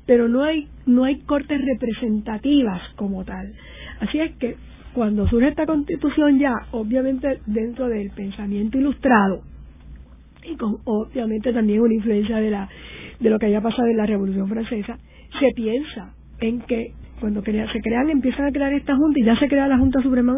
[0.06, 3.52] pero no hay, no hay cortes representativas como tal.
[4.00, 4.56] Así es que
[4.94, 9.42] cuando surge esta constitución ya, obviamente dentro del pensamiento ilustrado,
[10.44, 12.68] y con obviamente también una influencia de la
[13.20, 14.98] de lo que haya pasado en la Revolución Francesa,
[15.40, 19.48] se piensa en que cuando se crean, empiezan a crear esta junta y ya se
[19.48, 20.34] crea la Junta Suprema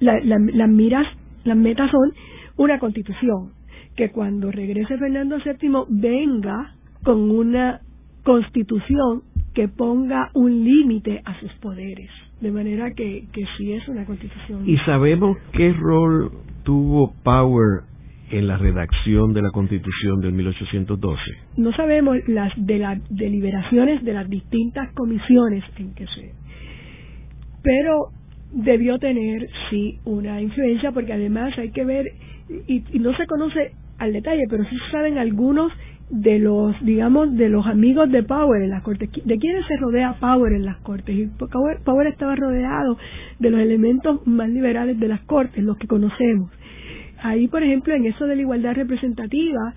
[0.00, 1.06] la, las miras,
[1.44, 2.12] las metas son
[2.56, 3.52] una constitución,
[3.94, 7.80] que cuando regrese Fernando VII venga con una
[8.24, 9.22] constitución
[9.54, 12.10] que ponga un límite a sus poderes.
[12.40, 14.68] De manera que, que sí es una constitución.
[14.68, 16.30] ¿Y sabemos qué rol
[16.64, 17.84] tuvo Power
[18.30, 21.22] en la redacción de la constitución del 1812?
[21.56, 26.34] No sabemos las de las deliberaciones de las distintas comisiones en que se.
[27.62, 28.10] Pero
[28.52, 32.06] debió tener, sí, una influencia, porque además hay que ver,
[32.68, 35.72] y, y no se conoce al detalle, pero sí se saben algunos
[36.10, 40.16] de los, digamos, de los amigos de Power en las cortes, de quiénes se rodea
[40.20, 41.16] Power en las cortes.
[41.16, 42.96] Y Power, estaba rodeado
[43.38, 46.50] de los elementos más liberales de las cortes, los que conocemos.
[47.22, 49.74] Ahí, por ejemplo, en eso de la igualdad representativa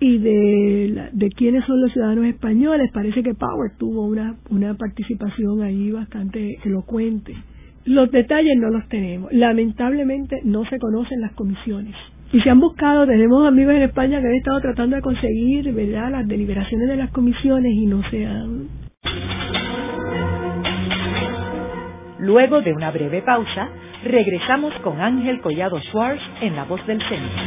[0.00, 5.62] y de, de quiénes son los ciudadanos españoles, parece que Power tuvo una, una participación
[5.62, 7.34] ahí bastante elocuente.
[7.84, 9.32] Los detalles no los tenemos.
[9.32, 11.94] Lamentablemente no se conocen las comisiones
[12.30, 16.10] y se han buscado, tenemos amigos en España que han estado tratando de conseguir ¿verdad?
[16.10, 18.68] las deliberaciones de las comisiones y no se han.
[22.18, 23.68] Luego de una breve pausa,
[24.04, 27.42] regresamos con Ángel Collado Schwartz en La Voz del Centro.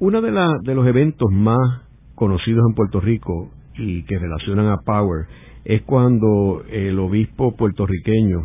[0.00, 1.82] uno de, de los eventos más
[2.16, 5.26] conocidos en Puerto Rico y que relacionan a Power
[5.64, 8.40] es cuando el obispo puertorriqueño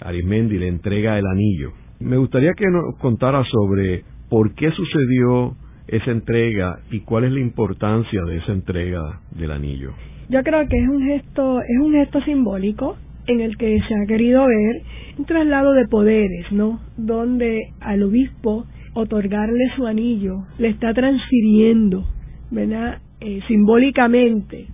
[0.00, 1.72] Arismendi le entrega el anillo.
[2.00, 5.56] Me gustaría que nos contara sobre por qué sucedió
[5.86, 9.94] esa entrega y cuál es la importancia de esa entrega del anillo.
[10.28, 12.96] Yo creo que es un gesto, es un gesto simbólico
[13.26, 14.82] en el que se ha querido ver
[15.18, 16.80] un traslado de poderes, ¿no?
[16.96, 22.04] Donde al obispo otorgarle su anillo le está transfiriendo,
[22.50, 22.98] ¿verdad?
[23.20, 24.66] Eh, simbólicamente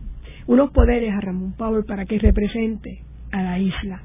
[0.46, 4.03] unos poderes a Ramón Power para que represente a la isla.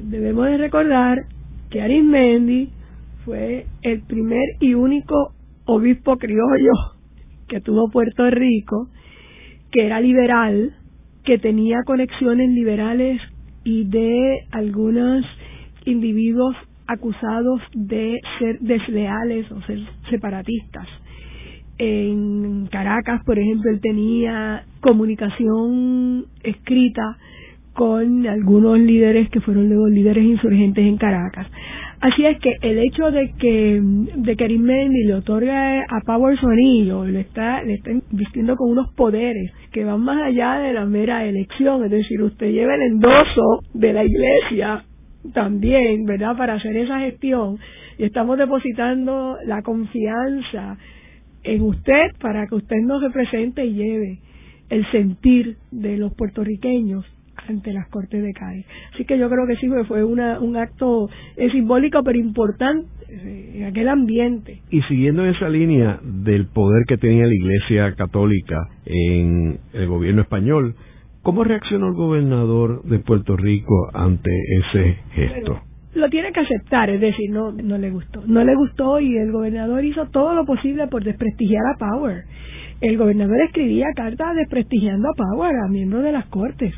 [0.00, 1.18] debemos de recordar
[1.70, 2.70] que Arismendi
[3.24, 5.32] fue el primer y único
[5.64, 6.72] obispo criollo
[7.48, 8.88] que tuvo Puerto Rico,
[9.72, 10.74] que era liberal,
[11.24, 13.20] que tenía conexiones liberales
[13.64, 15.24] y de algunos
[15.84, 16.54] individuos
[16.86, 20.86] acusados de ser desleales o ser separatistas.
[21.78, 27.16] En Caracas, por ejemplo, él tenía comunicación escrita
[27.72, 31.46] con algunos líderes que fueron luego líderes insurgentes en Caracas.
[32.02, 36.48] Así es que el hecho de que de que Arismendi le otorga a Power su
[36.48, 40.84] anillo, le está le está vistiendo con unos poderes que van más allá de la
[40.84, 44.84] mera elección, es decir, usted lleva el endoso de la iglesia
[45.32, 46.36] también, ¿verdad?
[46.36, 47.58] Para hacer esa gestión
[47.96, 50.78] y estamos depositando la confianza
[51.44, 54.18] en usted para que usted nos represente y lleve
[54.70, 57.06] el sentir de los puertorriqueños
[57.48, 58.66] ante las Cortes de Cádiz.
[58.94, 61.08] Así que yo creo que sí fue una, un acto
[61.52, 64.62] simbólico pero importante eh, en aquel ambiente.
[64.70, 70.74] Y siguiendo esa línea del poder que tenía la Iglesia Católica en el gobierno español,
[71.22, 75.60] ¿cómo reaccionó el gobernador de Puerto Rico ante ese gesto?
[75.94, 78.22] lo tiene que aceptar, es decir, no, no le gustó.
[78.26, 82.24] No le gustó y el gobernador hizo todo lo posible por desprestigiar a Power.
[82.80, 86.72] El gobernador escribía cartas desprestigiando a Power, a miembros de las cortes.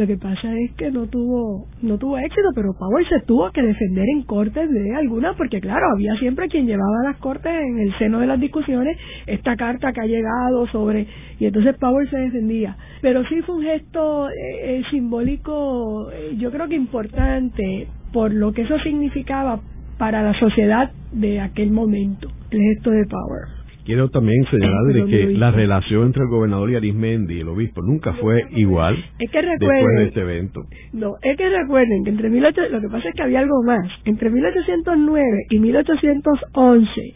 [0.00, 3.60] Lo que pasa es que no tuvo no tuvo éxito, pero Power se tuvo que
[3.60, 7.92] defender en cortes de algunas, porque claro, había siempre quien llevaba las cortes en el
[7.98, 8.96] seno de las discusiones
[9.26, 11.06] esta carta que ha llegado sobre
[11.38, 12.78] y entonces Power se defendía.
[13.02, 14.32] Pero sí fue un gesto eh,
[14.62, 19.60] eh, simbólico, eh, yo creo que importante por lo que eso significaba
[19.98, 23.59] para la sociedad de aquel momento, el gesto de Power.
[23.90, 28.12] Quiero también señalar que la relación entre el gobernador y Arismendi y el obispo nunca
[28.12, 30.60] fue igual es que después de este evento.
[30.92, 33.84] No, es que recuerden que entre 18, lo que pasa es que había algo más.
[34.04, 37.14] Entre 1809 y 1811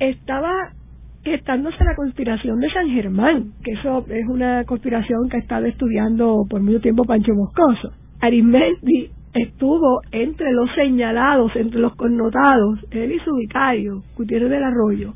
[0.00, 0.72] estaba
[1.22, 6.44] gestándose la conspiración de San Germán, que eso es una conspiración que ha estado estudiando
[6.50, 7.92] por mucho tiempo Pancho Moscoso.
[8.20, 15.12] Arismendi estuvo entre los señalados, entre los connotados, él y su vicario, Gutiérrez del Arroyo,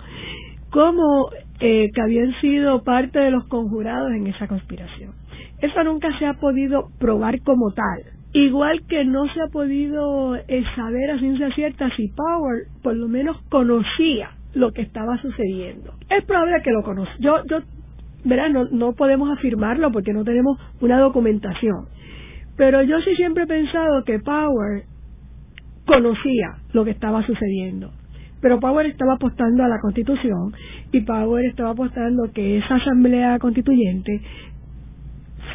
[0.71, 5.13] como eh, que habían sido parte de los conjurados en esa conspiración.
[5.61, 8.03] Eso nunca se ha podido probar como tal.
[8.33, 13.09] Igual que no se ha podido eh, saber a ciencia cierta si Power por lo
[13.09, 15.95] menos conocía lo que estaba sucediendo.
[16.11, 17.15] Es probable que lo conozca.
[17.19, 17.61] Yo, yo,
[18.25, 21.87] verá, no, no podemos afirmarlo porque no tenemos una documentación.
[22.57, 24.85] Pero yo sí siempre he pensado que Power
[25.87, 27.91] conocía lo que estaba sucediendo.
[28.41, 30.55] Pero Power estaba apostando a la constitución
[30.93, 34.21] y Power estaba apostando que esa asamblea constituyente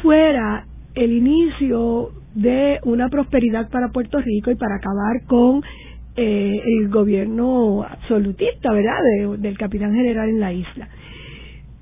[0.02, 5.62] fuera el inicio de una prosperidad para Puerto Rico y para acabar con
[6.16, 10.88] eh, el gobierno absolutista, ¿verdad?, del capitán general en la isla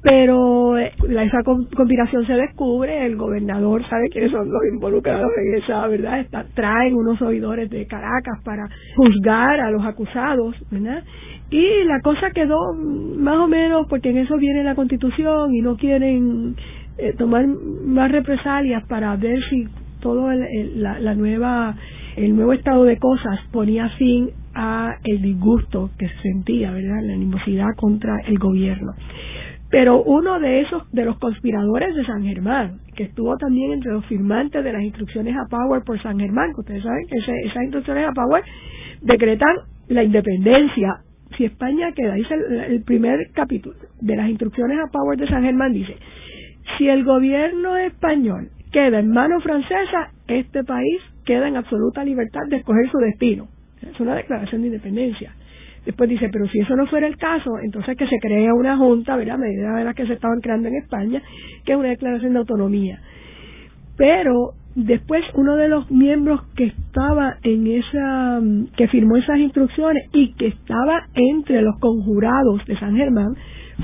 [0.02, 5.86] pero eh, esa conspiración se descubre, el gobernador sabe quiénes son los involucrados en esa,
[5.86, 6.20] ¿verdad?
[6.20, 11.04] Está, traen unos oidores de Caracas para juzgar a los acusados, ¿verdad?
[11.50, 15.76] Y la cosa quedó más o menos porque en eso viene la constitución y no
[15.76, 16.56] quieren
[16.98, 19.68] eh, tomar más represalias para ver si
[20.00, 21.76] todo la, la nueva
[22.16, 27.02] el nuevo estado de cosas ponía fin a el disgusto que se sentía, ¿verdad?
[27.02, 28.92] La animosidad contra el gobierno.
[29.72, 34.04] Pero uno de esos, de los conspiradores de San Germán, que estuvo también entre los
[34.04, 38.06] firmantes de las instrucciones a Power por San Germán, que ustedes saben que esas instrucciones
[38.06, 38.44] a Power
[39.00, 39.56] decretan
[39.88, 40.96] la independencia.
[41.38, 45.72] Si España queda, dice el, primer capítulo de las instrucciones a Power de San Germán,
[45.72, 45.96] dice,
[46.76, 52.56] si el gobierno español queda en mano francesa, este país queda en absoluta libertad de
[52.56, 53.48] escoger su destino.
[53.80, 55.32] Es una declaración de independencia.
[55.84, 59.16] Después dice, pero si eso no fuera el caso, entonces que se crea una junta,
[59.16, 59.38] ¿verdad?
[59.38, 61.22] Medida de las que se estaban creando en España,
[61.64, 63.00] que es una declaración de autonomía.
[63.96, 68.40] Pero después uno de los miembros que estaba en esa,
[68.76, 73.34] que firmó esas instrucciones y que estaba entre los conjurados de San Germán,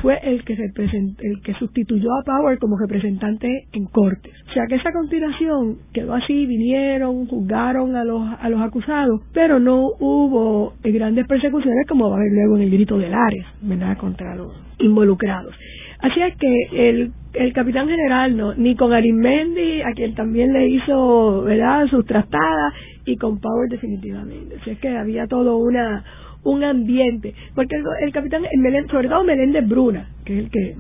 [0.00, 4.32] fue el que, el que sustituyó a Power como representante en cortes.
[4.48, 9.58] O sea que esa conspiración quedó así, vinieron, juzgaron a los, a los acusados, pero
[9.58, 13.96] no hubo grandes persecuciones como va a haber luego en el grito de Lares, ¿verdad?,
[13.98, 15.54] contra los involucrados.
[16.00, 20.68] Así es que el, el capitán general, no, ni con Arismendi, a quien también le
[20.68, 22.72] hizo, ¿verdad?, sus trastadas,
[23.04, 24.56] y con Power definitivamente.
[24.60, 26.04] Así es que había todo una
[26.44, 28.44] un ambiente, porque el, capitán,
[28.90, 30.76] sobre todo Meléndez Bruna, que es el que,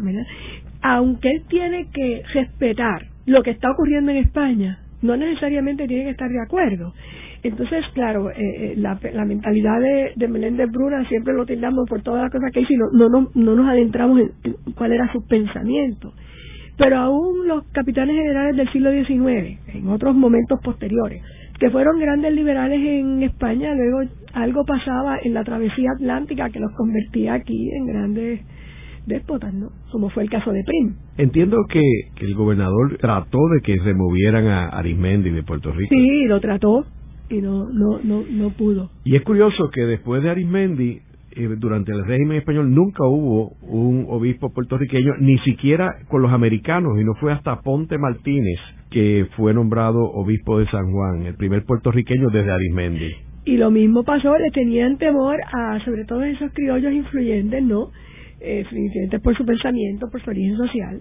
[0.82, 6.10] aunque él tiene que respetar lo que está ocurriendo en España, no necesariamente tiene que
[6.10, 6.92] estar de acuerdo.
[7.42, 12.32] Entonces, claro, eh, la, mentalidad de, de, Meléndez Bruna siempre lo tildamos por todas las
[12.32, 16.12] cosas que hizo y no, no, no, nos adentramos en, cuál era su pensamiento.
[16.76, 21.22] Pero aún los capitanes generales del siglo XIX, en otros momentos posteriores,
[21.58, 26.72] que fueron grandes liberales en España, luego algo pasaba en la travesía atlántica que los
[26.76, 28.40] convertía aquí en grandes
[29.06, 29.70] déspotas, ¿no?
[29.90, 30.94] Como fue el caso de Prim.
[31.16, 31.80] Entiendo que,
[32.20, 35.88] el gobernador trató de que removieran a Arismendi de Puerto Rico.
[35.94, 36.84] Sí, lo trató
[37.28, 38.90] y no, no, no, no pudo.
[39.04, 41.00] Y es curioso que después de Arismendi,
[41.32, 47.00] eh, durante el régimen español nunca hubo un obispo puertorriqueño, ni siquiera con los americanos,
[47.00, 51.64] y no fue hasta Ponte Martínez que fue nombrado obispo de San Juan, el primer
[51.64, 53.12] puertorriqueño desde Arismendi.
[53.44, 57.90] Y lo mismo pasó, le tenían temor a sobre todo esos criollos influyentes, ¿no?
[58.40, 61.00] Eh, influyentes por su pensamiento, por su origen social.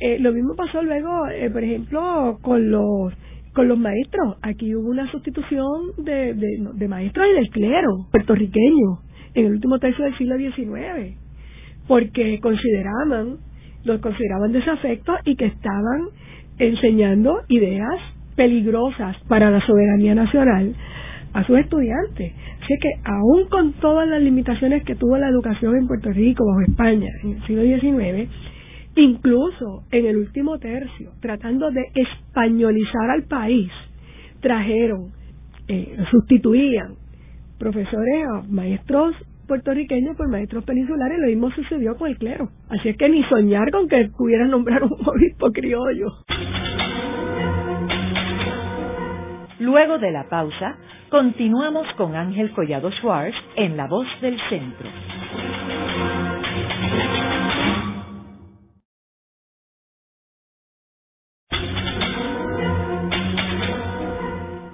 [0.00, 3.12] Eh, lo mismo pasó luego, eh, por ejemplo, con los
[3.52, 4.36] con los maestros.
[4.42, 8.98] Aquí hubo una sustitución de, de, maestros y del clero puertorriqueño
[9.34, 11.16] en el último tercio del siglo XIX,
[11.86, 13.36] porque consideraban,
[13.84, 16.08] los consideraban desafectos y que estaban
[16.58, 18.00] enseñando ideas
[18.36, 20.74] peligrosas para la soberanía nacional
[21.32, 22.32] a sus estudiantes.
[22.62, 26.60] Así que aún con todas las limitaciones que tuvo la educación en Puerto Rico bajo
[26.60, 28.30] España en el siglo XIX,
[28.96, 33.70] incluso en el último tercio, tratando de españolizar al país,
[34.40, 35.10] trajeron,
[35.68, 36.94] eh, sustituían
[37.58, 39.14] profesores maestros
[39.46, 42.48] puertorriqueños por maestros peninsulares, lo mismo sucedió con el clero.
[42.68, 46.08] Así es que ni soñar con que pudieran nombrar un obispo criollo.
[49.60, 50.76] Luego de la pausa,
[51.10, 54.88] continuamos con Ángel Collado Schwartz en La Voz del Centro.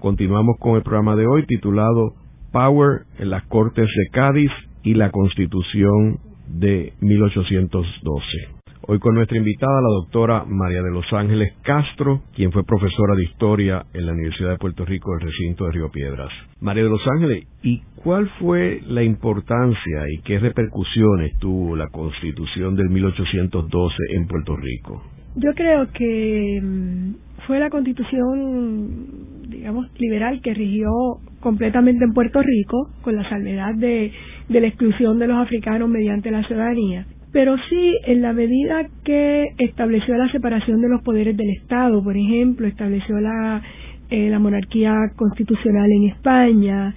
[0.00, 2.14] Continuamos con el programa de hoy titulado
[2.50, 4.50] Power en las Cortes de Cádiz
[4.82, 6.18] y la Constitución
[6.48, 8.61] de 1812.
[8.84, 13.22] Hoy con nuestra invitada, la doctora María de los Ángeles Castro, quien fue profesora de
[13.22, 16.30] Historia en la Universidad de Puerto Rico del recinto de Río Piedras.
[16.60, 22.74] María de los Ángeles, ¿y cuál fue la importancia y qué repercusiones tuvo la Constitución
[22.74, 25.00] del 1812 en Puerto Rico?
[25.36, 27.14] Yo creo que mm,
[27.46, 30.90] fue la Constitución, digamos, liberal que rigió
[31.38, 34.10] completamente en Puerto Rico, con la salvedad de,
[34.48, 39.48] de la exclusión de los africanos mediante la ciudadanía pero sí en la medida que
[39.58, 43.62] estableció la separación de los poderes del Estado, por ejemplo, estableció la,
[44.10, 46.94] eh, la monarquía constitucional en España,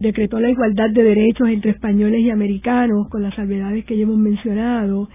[0.00, 4.18] decretó la igualdad de derechos entre españoles y americanos, con las salvedades que ya hemos
[4.18, 5.08] mencionado,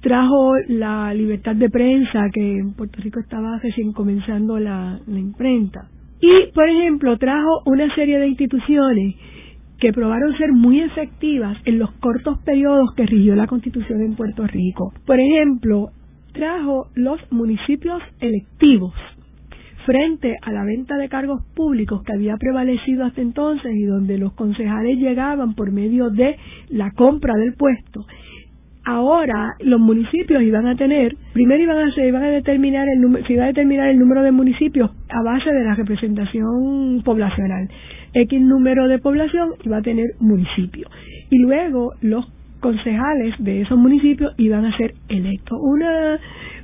[0.00, 5.88] trajo la libertad de prensa, que en Puerto Rico estaba recién comenzando la, la imprenta.
[6.22, 9.14] Y, por ejemplo, trajo una serie de instituciones
[9.80, 14.46] que probaron ser muy efectivas en los cortos periodos que rigió la Constitución en Puerto
[14.46, 14.92] Rico.
[15.06, 15.88] Por ejemplo,
[16.32, 18.92] trajo los municipios electivos
[19.86, 24.34] frente a la venta de cargos públicos que había prevalecido hasta entonces y donde los
[24.34, 26.36] concejales llegaban por medio de
[26.68, 28.04] la compra del puesto.
[28.84, 33.32] Ahora los municipios iban a tener, primero iban a, se iban a determinar el se
[33.34, 37.68] iba a determinar el número de municipios a base de la representación poblacional.
[38.12, 40.88] X número de población iba a tener municipio.
[41.30, 42.26] Y luego los
[42.60, 45.58] concejales de esos municipios iban a ser electos.
[45.60, 46.18] Una,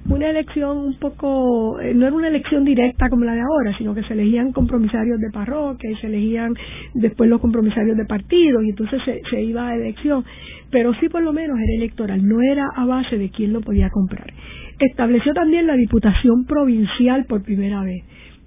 [0.09, 3.95] una elección un poco, eh, no era una elección directa como la de ahora, sino
[3.95, 6.53] que se elegían compromisarios de parroquia y se elegían
[6.95, 10.25] después los compromisarios de partidos y entonces se, se iba a elección.
[10.71, 13.89] Pero sí por lo menos era electoral, no era a base de quién lo podía
[13.91, 14.33] comprar.
[14.79, 18.05] Estableció también la Diputación Provincial por primera vez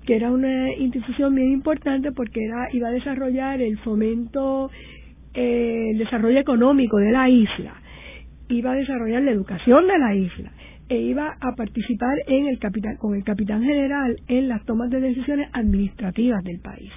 [0.09, 4.71] que era una institución bien importante porque era iba a desarrollar el fomento,
[5.35, 7.75] eh, el desarrollo económico de la isla,
[8.47, 10.51] iba a desarrollar la educación de la isla
[10.89, 14.99] e iba a participar en el capitán, con el capitán general en las tomas de
[14.99, 16.89] decisiones administrativas del país.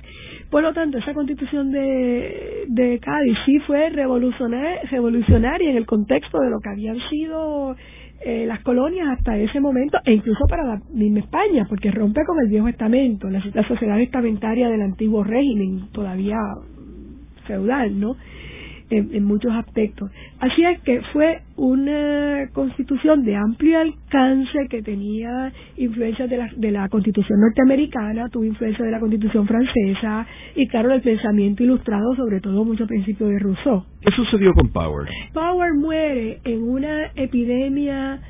[0.49, 6.39] Por lo tanto, esa constitución de, de Cádiz sí fue revolucionaria, revolucionaria en el contexto
[6.39, 7.77] de lo que habían sido
[8.25, 12.39] eh, las colonias hasta ese momento e incluso para la misma España, porque rompe con
[12.41, 16.39] el viejo estamento, la, sociedad estamentaria del antiguo régimen, todavía
[17.47, 18.17] feudal, ¿no?
[18.93, 20.11] En, muchos aspectos.
[20.39, 26.71] Así es que fue una constitución de amplio alcance que tenía influencia de la, de
[26.71, 32.41] la constitución norteamericana, tuvo influencia de la constitución francesa y claro del pensamiento ilustrado, sobre
[32.41, 33.85] todo muchos principios de Rousseau.
[34.01, 35.09] ¿Qué sucedió con Power?
[35.33, 38.21] Power muere en una epidemia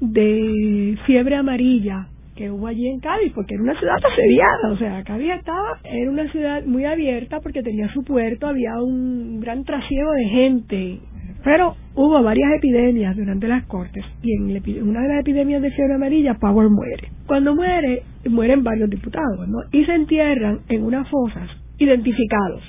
[0.00, 5.02] de fiebre amarilla que hubo allí en Cádiz, porque era una ciudad asediada, o sea,
[5.04, 10.12] Cádiz estaba, era una ciudad muy abierta porque tenía su puerto, había un gran trasiego
[10.12, 10.98] de gente,
[11.42, 15.94] pero hubo varias epidemias durante las cortes y en una de las epidemias de fiebre
[15.94, 17.08] amarilla Power muere.
[17.26, 19.58] Cuando muere, mueren varios diputados, ¿no?
[19.72, 22.62] Y se entierran en unas fosas identificados.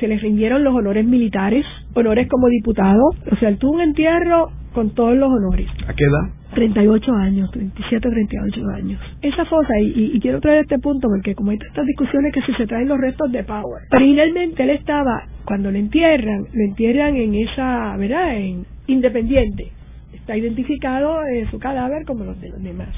[0.00, 1.64] Se les rindieron los honores militares,
[1.94, 5.68] honores como diputado, o sea, tuvo un entierro con todos los honores.
[5.86, 6.34] ¿A qué edad?
[6.54, 9.00] 38 años, 37, 38 años.
[9.22, 12.66] Esa fosa, y, quiero traer este punto porque como hay tantas discusiones que si se
[12.66, 13.84] traen los restos de Power.
[13.92, 18.36] Originalmente él estaba, cuando lo entierran, lo entierran en esa, ¿verdad?
[18.36, 19.72] En Independiente.
[20.12, 22.90] Está identificado en su cadáver como los de los demás.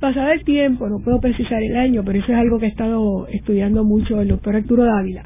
[0.00, 3.26] Pasado el tiempo, no puedo precisar el año, pero eso es algo que he estado
[3.28, 5.24] estudiando mucho el doctor Arturo Dávila.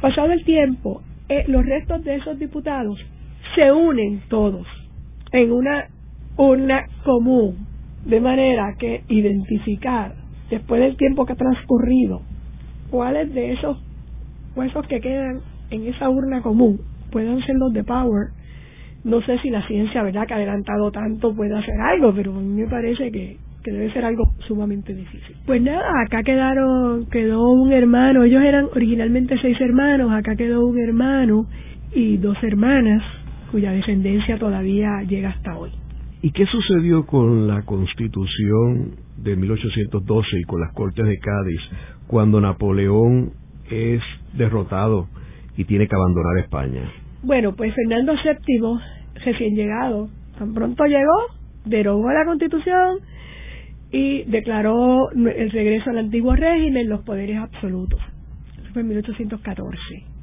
[0.00, 2.98] Pasado el tiempo, eh, los restos de esos diputados
[3.54, 4.66] se unen todos
[5.32, 5.88] en una
[6.38, 7.66] una común,
[8.04, 10.14] de manera que identificar
[10.50, 12.22] después del tiempo que ha transcurrido
[12.90, 13.76] cuáles de esos
[14.54, 18.28] huesos que quedan en esa urna común puedan ser los de Power.
[19.04, 22.40] No sé si la ciencia, ¿verdad?, que ha adelantado tanto puede hacer algo, pero a
[22.40, 25.36] mí me parece que, que debe ser algo sumamente difícil.
[25.46, 30.78] Pues nada, acá quedaron, quedó un hermano, ellos eran originalmente seis hermanos, acá quedó un
[30.78, 31.46] hermano
[31.94, 33.02] y dos hermanas
[33.50, 35.70] cuya descendencia todavía llega hasta hoy.
[36.20, 41.60] ¿Y qué sucedió con la constitución de 1812 y con las Cortes de Cádiz
[42.08, 43.32] cuando Napoleón
[43.70, 45.08] es derrotado
[45.56, 46.90] y tiene que abandonar España?
[47.22, 48.80] Bueno, pues Fernando VII,
[49.24, 51.18] recién llegado, tan pronto llegó,
[51.64, 52.98] derogó la constitución
[53.92, 58.00] y declaró el regreso al antiguo régimen, los poderes absolutos.
[58.60, 59.78] Eso fue en 1814.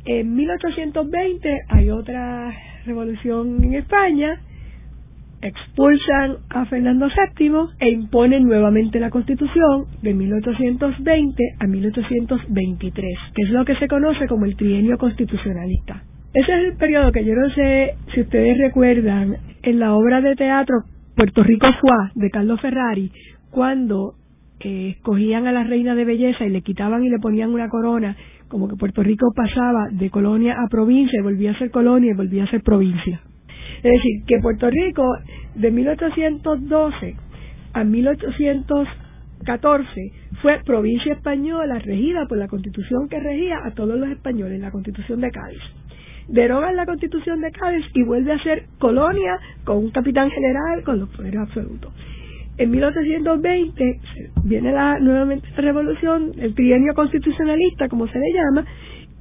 [0.05, 2.53] En 1820 hay otra
[2.85, 4.39] revolución en España
[5.41, 13.49] expulsan a Fernando VII e imponen nuevamente la Constitución de 1820 a 1823, que es
[13.49, 16.03] lo que se conoce como el trienio constitucionalista.
[16.33, 20.35] Ese es el periodo que yo no sé si ustedes recuerdan en la obra de
[20.35, 20.83] teatro
[21.15, 23.11] Puerto Rico Fua de Carlos Ferrari,
[23.51, 24.15] cuando
[24.59, 28.17] eh, escogían a la reina de belleza y le quitaban y le ponían una corona,
[28.55, 32.13] como que Puerto Rico pasaba de colonia a provincia y volvía a ser colonia y
[32.15, 33.19] volvía a ser provincia.
[33.83, 35.03] Es decir, que Puerto Rico
[35.55, 37.17] de 1812
[37.73, 44.61] a 1814 fue provincia española regida por la constitución que regía a todos los españoles,
[44.61, 45.59] la constitución de Cádiz.
[46.29, 51.01] Derogan la constitución de Cádiz y vuelve a ser colonia con un capitán general con
[51.01, 51.91] los poderes absolutos.
[52.57, 53.99] En 1820
[54.43, 58.65] viene la, nuevamente la revolución, el trienio constitucionalista, como se le llama,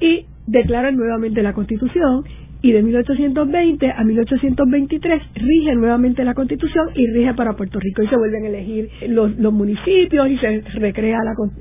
[0.00, 2.24] y declaran nuevamente la constitución
[2.64, 8.08] y de 1820 a 1823 rige nuevamente la constitución y rige para Puerto Rico y
[8.08, 11.18] se vuelven a elegir los, municipios y se recrea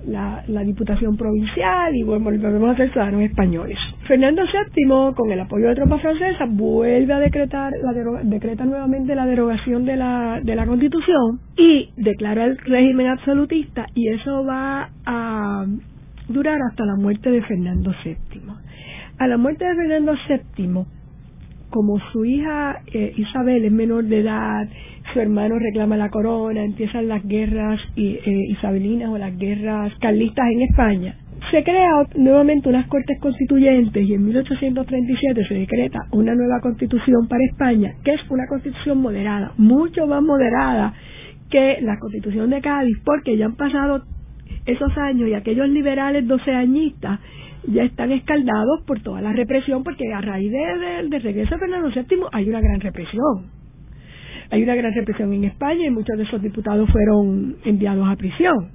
[0.08, 3.78] la, la, diputación provincial y volvemos a ser ciudadanos españoles.
[4.08, 9.26] Fernando VII, con el apoyo de tropas francesas, vuelve a decretar la decreta nuevamente la
[9.26, 15.66] derogación de la, de la constitución y declara el régimen absolutista y eso va a
[16.30, 18.42] durar hasta la muerte de Fernando VII.
[19.24, 20.84] A la muerte de Fernando VII,
[21.70, 24.68] como su hija eh, Isabel es menor de edad,
[25.14, 28.20] su hermano reclama la corona, empiezan las guerras eh,
[28.50, 31.16] isabelinas o las guerras carlistas en España.
[31.52, 37.46] Se crea nuevamente unas cortes constituyentes y en 1837 se decreta una nueva constitución para
[37.50, 40.96] España, que es una constitución moderada, mucho más moderada
[41.50, 44.04] que la constitución de Cádiz, porque ya han pasado
[44.66, 47.22] esos años y aquellos liberales doceañistas
[47.68, 51.90] ya están escaldados por toda la represión, porque a raíz del de, regreso de Fernando
[51.90, 53.52] VII hay una gran represión.
[54.50, 58.70] Hay una gran represión en España y muchos de esos diputados fueron enviados a prisión.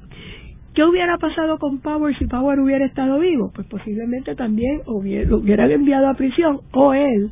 [0.75, 3.51] ¿Qué hubiera pasado con Power si Power hubiera estado vivo?
[3.55, 7.31] Pues posiblemente también hubiera, lo hubieran enviado a prisión o él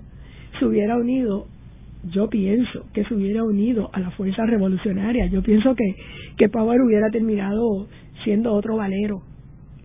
[0.59, 1.47] se hubiera unido
[2.13, 5.27] yo pienso que se hubiera unido a la fuerza revolucionaria.
[5.27, 5.97] Yo pienso que,
[6.37, 7.89] que Power hubiera terminado
[8.25, 9.23] siendo otro valero,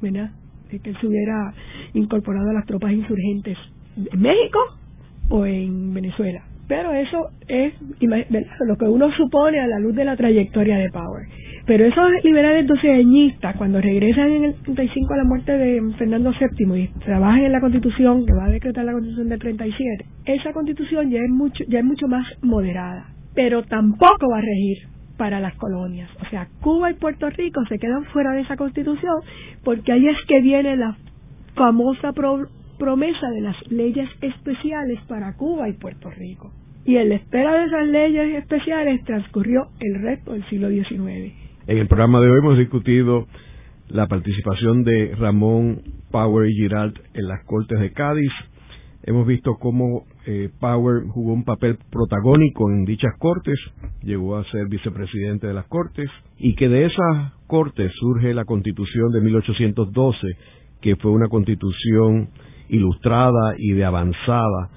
[0.01, 0.31] ¿verdad?
[0.79, 1.53] Que él se hubiera
[1.93, 3.57] incorporado a las tropas insurgentes
[3.97, 4.59] en México
[5.29, 6.43] o en Venezuela.
[6.67, 7.73] Pero eso es
[8.65, 11.27] lo que uno supone a la luz de la trayectoria de Power.
[11.65, 16.81] Pero esos liberales doceañistas, cuando regresan en el 35 a la muerte de Fernando VII
[16.81, 21.11] y trabajan en la constitución, que va a decretar la constitución del 37, esa constitución
[21.11, 23.05] ya es mucho, ya es mucho más moderada,
[23.35, 24.90] pero tampoco va a regir
[25.21, 26.09] para las colonias.
[26.19, 29.21] O sea, Cuba y Puerto Rico se quedan fuera de esa constitución
[29.63, 30.97] porque ahí es que viene la
[31.53, 36.51] famosa promesa de las leyes especiales para Cuba y Puerto Rico.
[36.85, 41.35] Y en la espera de esas leyes especiales transcurrió el resto del siglo XIX.
[41.67, 43.27] En el programa de hoy hemos discutido
[43.89, 48.31] la participación de Ramón Power y Giralt en las Cortes de Cádiz.
[49.03, 53.57] Hemos visto cómo eh, Power jugó un papel protagónico en dichas cortes,
[54.03, 59.11] llegó a ser vicepresidente de las cortes, y que de esas cortes surge la constitución
[59.11, 60.27] de 1812,
[60.81, 62.29] que fue una constitución
[62.69, 64.69] ilustrada y de avanzada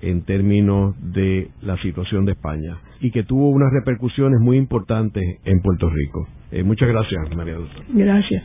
[0.00, 5.60] en términos de la situación de España y que tuvo unas repercusiones muy importantes en
[5.60, 6.28] Puerto Rico.
[6.52, 7.84] Eh, muchas gracias, María Doctora.
[7.88, 8.44] Gracias.